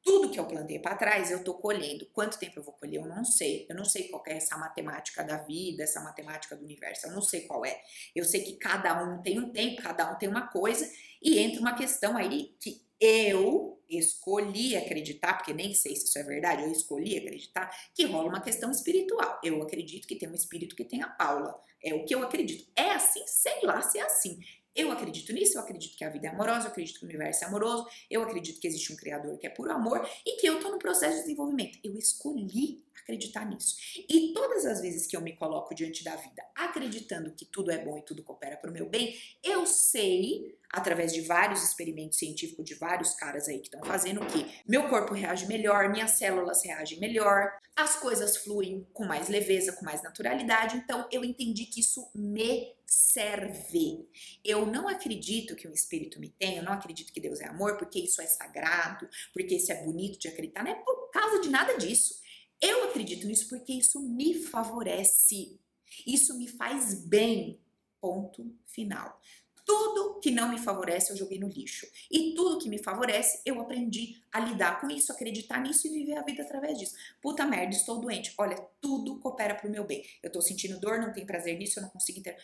tudo 0.04 0.30
que 0.30 0.38
eu 0.38 0.46
plantei 0.46 0.78
para 0.78 0.96
trás, 0.96 1.30
eu 1.30 1.42
tô 1.42 1.54
colhendo. 1.54 2.06
Quanto 2.12 2.38
tempo 2.38 2.58
eu 2.58 2.62
vou 2.62 2.74
colher? 2.74 3.00
Eu 3.00 3.06
não 3.06 3.24
sei. 3.24 3.66
Eu 3.68 3.74
não 3.74 3.86
sei 3.86 4.08
qual 4.08 4.22
é 4.26 4.34
essa 4.34 4.56
matemática 4.58 5.24
da 5.24 5.38
vida, 5.38 5.82
essa 5.82 6.00
matemática 6.00 6.54
do 6.54 6.62
universo. 6.62 7.06
Eu 7.06 7.12
não 7.12 7.22
sei 7.22 7.40
qual 7.42 7.64
é. 7.64 7.80
Eu 8.14 8.24
sei 8.24 8.42
que 8.42 8.56
cada 8.56 9.02
um 9.02 9.22
tem 9.22 9.40
um 9.40 9.50
tempo, 9.50 9.82
cada 9.82 10.12
um 10.12 10.18
tem 10.18 10.28
uma 10.28 10.46
coisa, 10.46 10.88
e 11.22 11.38
entra 11.38 11.60
uma 11.60 11.74
questão 11.74 12.16
aí 12.16 12.54
que 12.60 12.84
eu 13.00 13.82
escolhi 13.88 14.76
acreditar, 14.76 15.34
porque 15.34 15.52
nem 15.52 15.74
sei 15.74 15.96
se 15.96 16.04
isso 16.04 16.18
é 16.18 16.22
verdade, 16.22 16.62
eu 16.62 16.72
escolhi 16.72 17.16
acreditar, 17.16 17.70
que 17.94 18.04
rola 18.04 18.28
uma 18.28 18.40
questão 18.40 18.70
espiritual. 18.70 19.40
Eu 19.42 19.62
acredito 19.62 20.06
que 20.06 20.16
tem 20.16 20.28
um 20.28 20.34
espírito 20.34 20.76
que 20.76 20.84
tem 20.84 21.02
a 21.02 21.08
Paula. 21.08 21.58
É 21.82 21.94
o 21.94 22.04
que 22.04 22.14
eu 22.14 22.22
acredito. 22.22 22.70
É 22.76 22.90
assim, 22.90 23.22
sei 23.26 23.60
lá 23.62 23.80
se 23.82 23.98
é 23.98 24.02
assim. 24.02 24.38
Eu 24.74 24.90
acredito 24.90 25.32
nisso, 25.32 25.56
eu 25.56 25.62
acredito 25.62 25.96
que 25.96 26.04
a 26.04 26.10
vida 26.10 26.26
é 26.26 26.30
amorosa, 26.30 26.66
eu 26.66 26.70
acredito 26.70 26.98
que 26.98 27.04
o 27.04 27.08
universo 27.08 27.44
é 27.44 27.46
amoroso, 27.46 27.86
eu 28.10 28.22
acredito 28.22 28.60
que 28.60 28.66
existe 28.66 28.92
um 28.92 28.96
criador 28.96 29.38
que 29.38 29.46
é 29.46 29.50
puro 29.50 29.72
amor 29.72 30.08
e 30.26 30.36
que 30.36 30.46
eu 30.46 30.58
tô 30.60 30.70
no 30.70 30.78
processo 30.78 31.16
de 31.16 31.22
desenvolvimento. 31.22 31.78
Eu 31.82 31.96
escolhi 31.96 32.82
acreditar 33.04 33.44
nisso. 33.44 33.76
E 34.08 34.32
todas 34.32 34.64
as 34.64 34.80
vezes 34.80 35.06
que 35.06 35.16
eu 35.16 35.20
me 35.20 35.36
coloco 35.36 35.74
diante 35.74 36.02
da 36.02 36.16
vida 36.16 36.42
acreditando 36.54 37.32
que 37.32 37.44
tudo 37.44 37.70
é 37.70 37.78
bom 37.78 37.98
e 37.98 38.02
tudo 38.02 38.22
coopera 38.22 38.56
para 38.56 38.70
o 38.70 38.72
meu 38.72 38.88
bem, 38.88 39.14
eu 39.42 39.66
sei, 39.66 40.56
através 40.70 41.12
de 41.12 41.20
vários 41.20 41.62
experimentos 41.62 42.18
científicos 42.18 42.64
de 42.64 42.74
vários 42.74 43.14
caras 43.14 43.48
aí 43.48 43.58
que 43.58 43.66
estão 43.66 43.82
fazendo, 43.84 44.24
que 44.26 44.46
meu 44.66 44.88
corpo 44.88 45.12
reage 45.12 45.46
melhor, 45.46 45.90
minhas 45.90 46.12
células 46.12 46.64
reagem 46.64 46.98
melhor, 46.98 47.52
as 47.76 47.96
coisas 47.96 48.38
fluem 48.38 48.86
com 48.92 49.04
mais 49.04 49.28
leveza, 49.28 49.72
com 49.72 49.84
mais 49.84 50.02
naturalidade. 50.02 50.76
Então 50.76 51.06
eu 51.12 51.24
entendi 51.24 51.66
que 51.66 51.80
isso 51.80 52.08
me 52.14 52.72
serve. 52.94 54.08
Eu 54.44 54.66
não 54.66 54.88
acredito 54.88 55.56
que 55.56 55.68
um 55.68 55.72
espírito 55.72 56.20
me 56.20 56.28
tem, 56.28 56.56
eu 56.56 56.62
não 56.62 56.72
acredito 56.72 57.12
que 57.12 57.20
Deus 57.20 57.40
é 57.40 57.48
amor, 57.48 57.76
porque 57.76 57.98
isso 57.98 58.20
é 58.22 58.26
sagrado, 58.26 59.08
porque 59.32 59.56
isso 59.56 59.72
é 59.72 59.82
bonito 59.82 60.18
de 60.18 60.28
acreditar, 60.28 60.64
não 60.64 60.70
é 60.70 60.74
por 60.74 61.10
causa 61.10 61.40
de 61.40 61.48
nada 61.48 61.76
disso. 61.76 62.22
Eu 62.60 62.84
acredito 62.84 63.26
nisso 63.26 63.48
porque 63.48 63.72
isso 63.72 64.00
me 64.00 64.34
favorece. 64.34 65.60
Isso 66.06 66.36
me 66.38 66.48
faz 66.48 66.94
bem. 67.06 67.60
Ponto 68.00 68.54
final. 68.66 69.20
Tudo 69.64 70.20
que 70.20 70.30
não 70.30 70.50
me 70.50 70.58
favorece 70.58 71.10
eu 71.10 71.16
joguei 71.16 71.38
no 71.38 71.48
lixo. 71.48 71.86
E 72.10 72.34
tudo 72.34 72.58
que 72.58 72.68
me 72.68 72.82
favorece 72.82 73.40
eu 73.46 73.60
aprendi 73.60 74.22
a 74.30 74.40
lidar 74.40 74.80
com 74.80 74.90
isso, 74.90 75.10
acreditar 75.10 75.60
nisso 75.60 75.86
e 75.86 75.90
viver 75.90 76.18
a 76.18 76.22
vida 76.22 76.42
através 76.42 76.78
disso. 76.78 76.94
Puta 77.20 77.46
merda, 77.46 77.74
estou 77.74 77.98
doente. 77.98 78.34
Olha, 78.36 78.56
tudo 78.80 79.18
coopera 79.18 79.54
pro 79.54 79.70
meu 79.70 79.84
bem. 79.84 80.04
Eu 80.22 80.30
tô 80.30 80.42
sentindo 80.42 80.78
dor, 80.78 80.98
não 81.00 81.12
tenho 81.12 81.26
prazer 81.26 81.56
nisso, 81.58 81.78
eu 81.78 81.82
não 81.82 81.90
consigo 81.90 82.22
ter. 82.22 82.36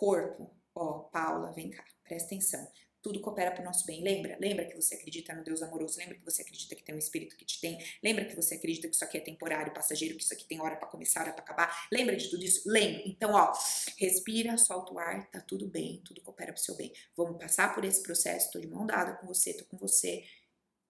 Corpo, 0.00 0.50
ó, 0.74 1.00
Paula, 1.10 1.52
vem 1.52 1.68
cá, 1.68 1.84
presta 2.02 2.28
atenção 2.28 2.66
tudo 3.02 3.20
coopera 3.20 3.50
para 3.50 3.62
o 3.62 3.64
nosso 3.64 3.86
bem. 3.86 4.02
Lembra? 4.02 4.36
Lembra 4.40 4.66
que 4.66 4.76
você 4.76 4.94
acredita 4.94 5.34
no 5.34 5.42
Deus 5.42 5.62
amoroso? 5.62 5.98
Lembra 5.98 6.16
que 6.16 6.24
você 6.24 6.42
acredita 6.42 6.74
que 6.74 6.82
tem 6.82 6.94
um 6.94 6.98
espírito 6.98 7.36
que 7.36 7.44
te 7.44 7.60
tem? 7.60 7.78
Lembra 8.02 8.24
que 8.24 8.36
você 8.36 8.56
acredita 8.56 8.88
que 8.88 8.94
isso 8.94 9.04
aqui 9.04 9.16
é 9.16 9.20
temporário, 9.20 9.72
passageiro, 9.72 10.16
que 10.16 10.22
isso 10.22 10.34
aqui 10.34 10.44
tem 10.46 10.60
hora 10.60 10.76
para 10.76 10.88
começar, 10.88 11.22
hora 11.22 11.32
para 11.32 11.42
acabar? 11.42 11.88
Lembra 11.92 12.16
de 12.16 12.28
tudo 12.28 12.44
isso? 12.44 12.68
Lembra. 12.68 13.02
Então, 13.06 13.32
ó, 13.32 13.52
respira, 13.98 14.56
solta 14.58 14.92
o 14.92 14.98
ar, 14.98 15.30
tá 15.30 15.40
tudo 15.40 15.66
bem, 15.66 16.02
tudo 16.04 16.20
coopera 16.20 16.52
para 16.52 16.60
o 16.60 16.62
seu 16.62 16.76
bem. 16.76 16.92
Vamos 17.16 17.38
passar 17.38 17.74
por 17.74 17.84
esse 17.84 18.02
processo, 18.02 18.50
tô 18.52 18.60
de 18.60 18.68
mão 18.68 18.86
dada 18.86 19.14
com 19.14 19.26
você, 19.26 19.54
tô 19.54 19.64
com 19.64 19.78
você 19.78 20.22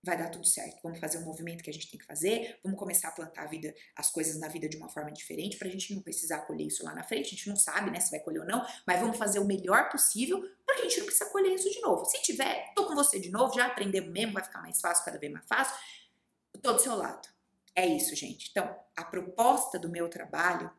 vai 0.03 0.17
dar 0.17 0.31
tudo 0.31 0.47
certo. 0.47 0.81
Vamos 0.83 0.99
fazer 0.99 1.19
o 1.19 1.23
movimento 1.23 1.63
que 1.63 1.71
a 1.71 1.73
gente 1.73 1.91
tem 1.91 1.99
que 1.99 2.07
fazer, 2.07 2.59
vamos 2.63 2.79
começar 2.79 3.09
a 3.09 3.13
plantar 3.13 3.43
a 3.43 3.47
vida, 3.47 3.75
as 3.97 4.11
coisas 4.11 4.39
na 4.39 4.49
vida 4.49 4.69
de 4.69 4.77
uma 4.77 4.89
forma 4.89 5.13
diferente, 5.13 5.57
para 5.57 5.69
a 5.69 5.71
gente 5.71 5.95
não 5.95 6.03
precisar 6.03 6.39
colher 6.41 6.67
isso 6.67 6.85
lá 6.85 6.95
na 6.95 7.03
frente. 7.03 7.27
A 7.27 7.31
gente 7.31 7.49
não 7.49 7.57
sabe, 7.57 7.91
né, 7.91 8.01
se 8.01 8.11
vai 8.11 8.21
colher 8.21 8.41
ou 8.41 8.47
não, 8.47 8.65
mas 8.87 9.01
vamos 9.01 9.17
fazer 9.17 9.39
o 9.39 9.45
melhor 9.45 9.91
possível 9.91 10.41
para 10.65 10.77
que 10.77 10.83
a 10.83 10.85
gente 10.85 10.99
não 10.99 11.07
precisa 11.07 11.31
colher 11.31 11.53
isso 11.53 11.71
de 11.71 11.81
novo. 11.81 12.05
Se 12.05 12.23
tiver, 12.23 12.73
tô 12.75 12.87
com 12.87 12.95
você 12.95 13.19
de 13.19 13.31
novo, 13.31 13.55
já 13.55 13.67
aprendemos 13.67 14.11
mesmo, 14.11 14.33
vai 14.33 14.43
ficar 14.43 14.61
mais 14.61 14.81
fácil, 14.81 15.05
cada 15.05 15.19
vez 15.19 15.33
mais 15.33 15.47
fácil. 15.47 15.75
Tô 16.63 16.73
do 16.73 16.81
seu 16.81 16.95
lado. 16.95 17.29
É 17.75 17.87
isso, 17.87 18.15
gente. 18.17 18.49
Então, 18.51 18.77
a 18.97 19.05
proposta 19.05 19.79
do 19.79 19.89
meu 19.89 20.09
trabalho 20.09 20.71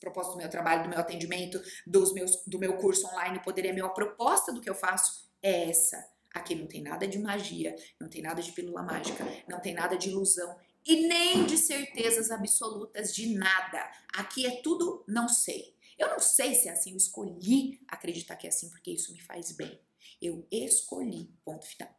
proposta 0.00 0.32
do 0.32 0.38
meu 0.38 0.50
trabalho, 0.50 0.82
do 0.82 0.88
meu 0.90 0.98
atendimento, 0.98 1.58
dos 1.86 2.12
meus, 2.12 2.42
do 2.46 2.58
meu 2.58 2.76
curso 2.76 3.06
online, 3.06 3.42
poderia 3.42 3.72
meu, 3.72 3.86
a 3.86 3.90
proposta 3.90 4.52
do 4.52 4.60
que 4.60 4.68
eu 4.68 4.74
faço 4.74 5.30
é 5.42 5.70
essa 5.70 6.13
Aqui 6.34 6.56
não 6.56 6.66
tem 6.66 6.82
nada 6.82 7.06
de 7.06 7.18
magia, 7.18 7.76
não 8.00 8.08
tem 8.08 8.20
nada 8.20 8.42
de 8.42 8.50
pílula 8.50 8.82
mágica, 8.82 9.24
não 9.48 9.60
tem 9.60 9.72
nada 9.72 9.96
de 9.96 10.08
ilusão 10.08 10.58
e 10.84 11.06
nem 11.06 11.46
de 11.46 11.56
certezas 11.56 12.30
absolutas 12.30 13.14
de 13.14 13.34
nada. 13.34 13.90
Aqui 14.12 14.44
é 14.44 14.60
tudo 14.60 15.04
não 15.06 15.28
sei. 15.28 15.74
Eu 15.96 16.08
não 16.08 16.18
sei 16.18 16.54
se 16.54 16.68
é 16.68 16.72
assim, 16.72 16.90
eu 16.90 16.96
escolhi 16.96 17.80
acreditar 17.86 18.34
que 18.34 18.46
é 18.46 18.50
assim 18.50 18.68
porque 18.68 18.90
isso 18.90 19.12
me 19.12 19.20
faz 19.20 19.52
bem. 19.52 19.80
Eu 20.20 20.46
escolhi, 20.50 21.30
ponto 21.44 21.64
final. 21.66 21.94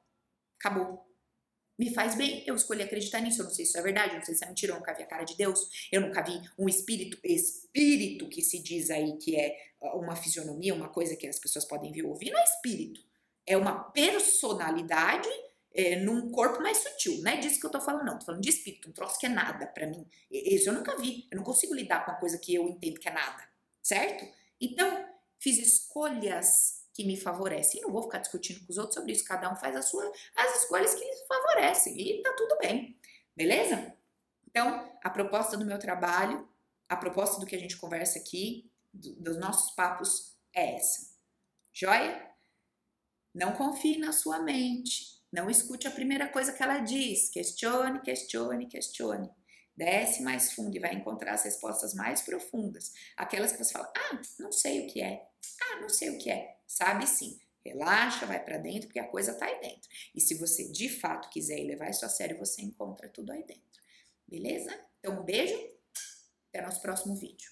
Acabou. 0.60 1.06
me 1.78 1.94
faz 1.94 2.16
bem, 2.16 2.44
eu 2.46 2.56
escolhi 2.56 2.84
acreditar 2.84 3.22
nisso. 3.22 3.42
Eu 3.42 3.46
não 3.46 3.54
sei 3.54 3.64
se 3.64 3.72
isso 3.72 3.78
é 3.78 3.82
verdade, 3.82 4.14
eu 4.14 4.18
não 4.18 4.26
sei 4.26 4.36
se 4.36 4.44
é 4.44 4.48
mentira, 4.48 4.74
eu 4.74 4.78
nunca 4.78 4.94
vi 4.94 5.04
a 5.04 5.08
cara 5.08 5.24
de 5.24 5.38
Deus, 5.38 5.88
eu 5.92 6.02
nunca 6.02 6.22
vi 6.22 6.42
um 6.58 6.68
espírito, 6.68 7.18
espírito 7.24 8.28
que 8.28 8.42
se 8.42 8.60
diz 8.62 8.90
aí 8.90 9.18
que 9.18 9.38
é 9.38 9.56
uma 9.94 10.16
fisionomia, 10.16 10.74
uma 10.74 10.90
coisa 10.90 11.16
que 11.16 11.28
as 11.28 11.40
pessoas 11.40 11.66
podem 11.66 12.02
ou 12.04 12.10
ouvir, 12.10 12.32
não 12.32 12.40
é 12.40 12.44
espírito. 12.44 13.05
É 13.46 13.56
uma 13.56 13.92
personalidade 13.92 15.30
é, 15.76 15.98
num 15.98 16.32
corpo 16.32 16.62
mais 16.62 16.78
sutil. 16.78 17.22
Não 17.22 17.32
é 17.32 17.38
disso 17.38 17.60
que 17.60 17.66
eu 17.66 17.72
tô 17.72 17.82
falando, 17.82 18.06
não. 18.06 18.18
Tô 18.18 18.26
falando 18.26 18.42
de 18.42 18.50
espírito, 18.50 18.90
um 18.90 18.94
troço 18.94 19.20
que 19.20 19.26
é 19.26 19.30
nada 19.30 19.68
para 19.68 19.86
mim. 19.86 20.08
Isso 20.32 20.70
eu 20.70 20.74
nunca 20.74 20.96
vi. 20.96 21.28
Eu 21.30 21.38
não 21.38 21.44
consigo 21.44 21.74
lidar 21.74 22.06
com 22.06 22.12
uma 22.12 22.20
coisa 22.20 22.38
que 22.38 22.56
eu 22.56 22.68
entendo 22.68 23.00
que 23.00 23.10
é 23.10 23.14
nada, 23.14 23.44
certo? 23.84 24.26
Então, 24.60 25.06
fiz 25.38 25.58
escolhas 25.58 26.86
que 26.94 27.04
me 27.04 27.18
favorecem. 27.18 27.82
Não 27.82 27.92
vou 27.92 28.04
ficar 28.04 28.20
discutindo 28.20 28.66
com 28.66 28.72
os 28.72 28.78
outros 28.78 28.96
sobre 28.96 29.12
isso. 29.12 29.26
Cada 29.26 29.52
um 29.52 29.56
faz 29.58 29.76
a 29.76 29.82
sua, 29.82 30.10
as 30.38 30.64
escolhas 30.64 30.96
que 30.96 31.04
lhe 31.04 31.28
favorecem. 31.28 32.00
E 32.00 32.24
tá 32.24 32.34
tudo 32.34 32.58
bem. 32.58 32.98
Beleza? 33.36 33.94
Então, 34.48 34.98
a 35.04 35.10
proposta 35.10 35.58
do 35.58 35.66
meu 35.66 35.78
trabalho, 35.78 36.48
a 36.88 36.96
proposta 36.96 37.40
do 37.40 37.46
que 37.46 37.56
a 37.56 37.60
gente 37.60 37.76
conversa 37.76 38.18
aqui, 38.18 38.72
do, 38.94 39.14
dos 39.16 39.38
nossos 39.38 39.76
papos, 39.76 40.38
é 40.54 40.76
essa. 40.78 41.14
Joia? 41.74 42.35
Não 43.36 43.52
confie 43.52 43.98
na 43.98 44.14
sua 44.14 44.40
mente. 44.40 45.14
Não 45.30 45.50
escute 45.50 45.86
a 45.90 45.92
primeira 45.92 46.30
coisa 46.30 46.54
que 46.54 46.64
ela 46.64 46.80
diz. 46.80 47.30
Questione, 47.30 48.00
questione, 48.00 48.66
questione. 48.66 49.30
Desce 49.76 50.24
mais 50.24 50.54
fundo 50.54 50.74
e 50.74 50.80
vai 50.80 50.94
encontrar 50.94 51.34
as 51.34 51.44
respostas 51.44 51.94
mais 51.94 52.22
profundas. 52.22 52.94
Aquelas 53.18 53.52
que 53.52 53.62
você 53.62 53.74
fala, 53.74 53.92
ah, 53.94 54.22
não 54.40 54.54
sei 54.54 54.86
o 54.86 54.88
que 54.88 55.02
é. 55.02 55.28
Ah, 55.62 55.82
não 55.82 55.90
sei 55.90 56.12
o 56.12 56.18
que 56.18 56.32
é. 56.32 56.56
Sabe 56.66 57.06
sim. 57.06 57.38
Relaxa, 57.66 58.26
vai 58.26 58.42
para 58.42 58.58
dentro, 58.58 58.88
porque 58.88 59.00
a 59.00 59.08
coisa 59.08 59.34
tá 59.34 59.48
aí 59.48 59.60
dentro. 59.60 59.90
E 60.14 60.22
se 60.22 60.36
você 60.36 60.72
de 60.72 60.88
fato 60.88 61.30
quiser 61.30 61.60
levar 61.66 61.90
isso 61.90 62.06
a 62.06 62.10
sério, 62.10 62.38
você 62.38 62.62
encontra 62.62 63.10
tudo 63.10 63.34
aí 63.34 63.44
dentro. 63.44 63.82
Beleza? 64.26 64.74
Então, 65.00 65.20
um 65.20 65.26
beijo. 65.26 65.60
Até 66.50 66.62
nosso 66.62 66.82
próximo 66.82 67.16
vídeo. 67.16 67.52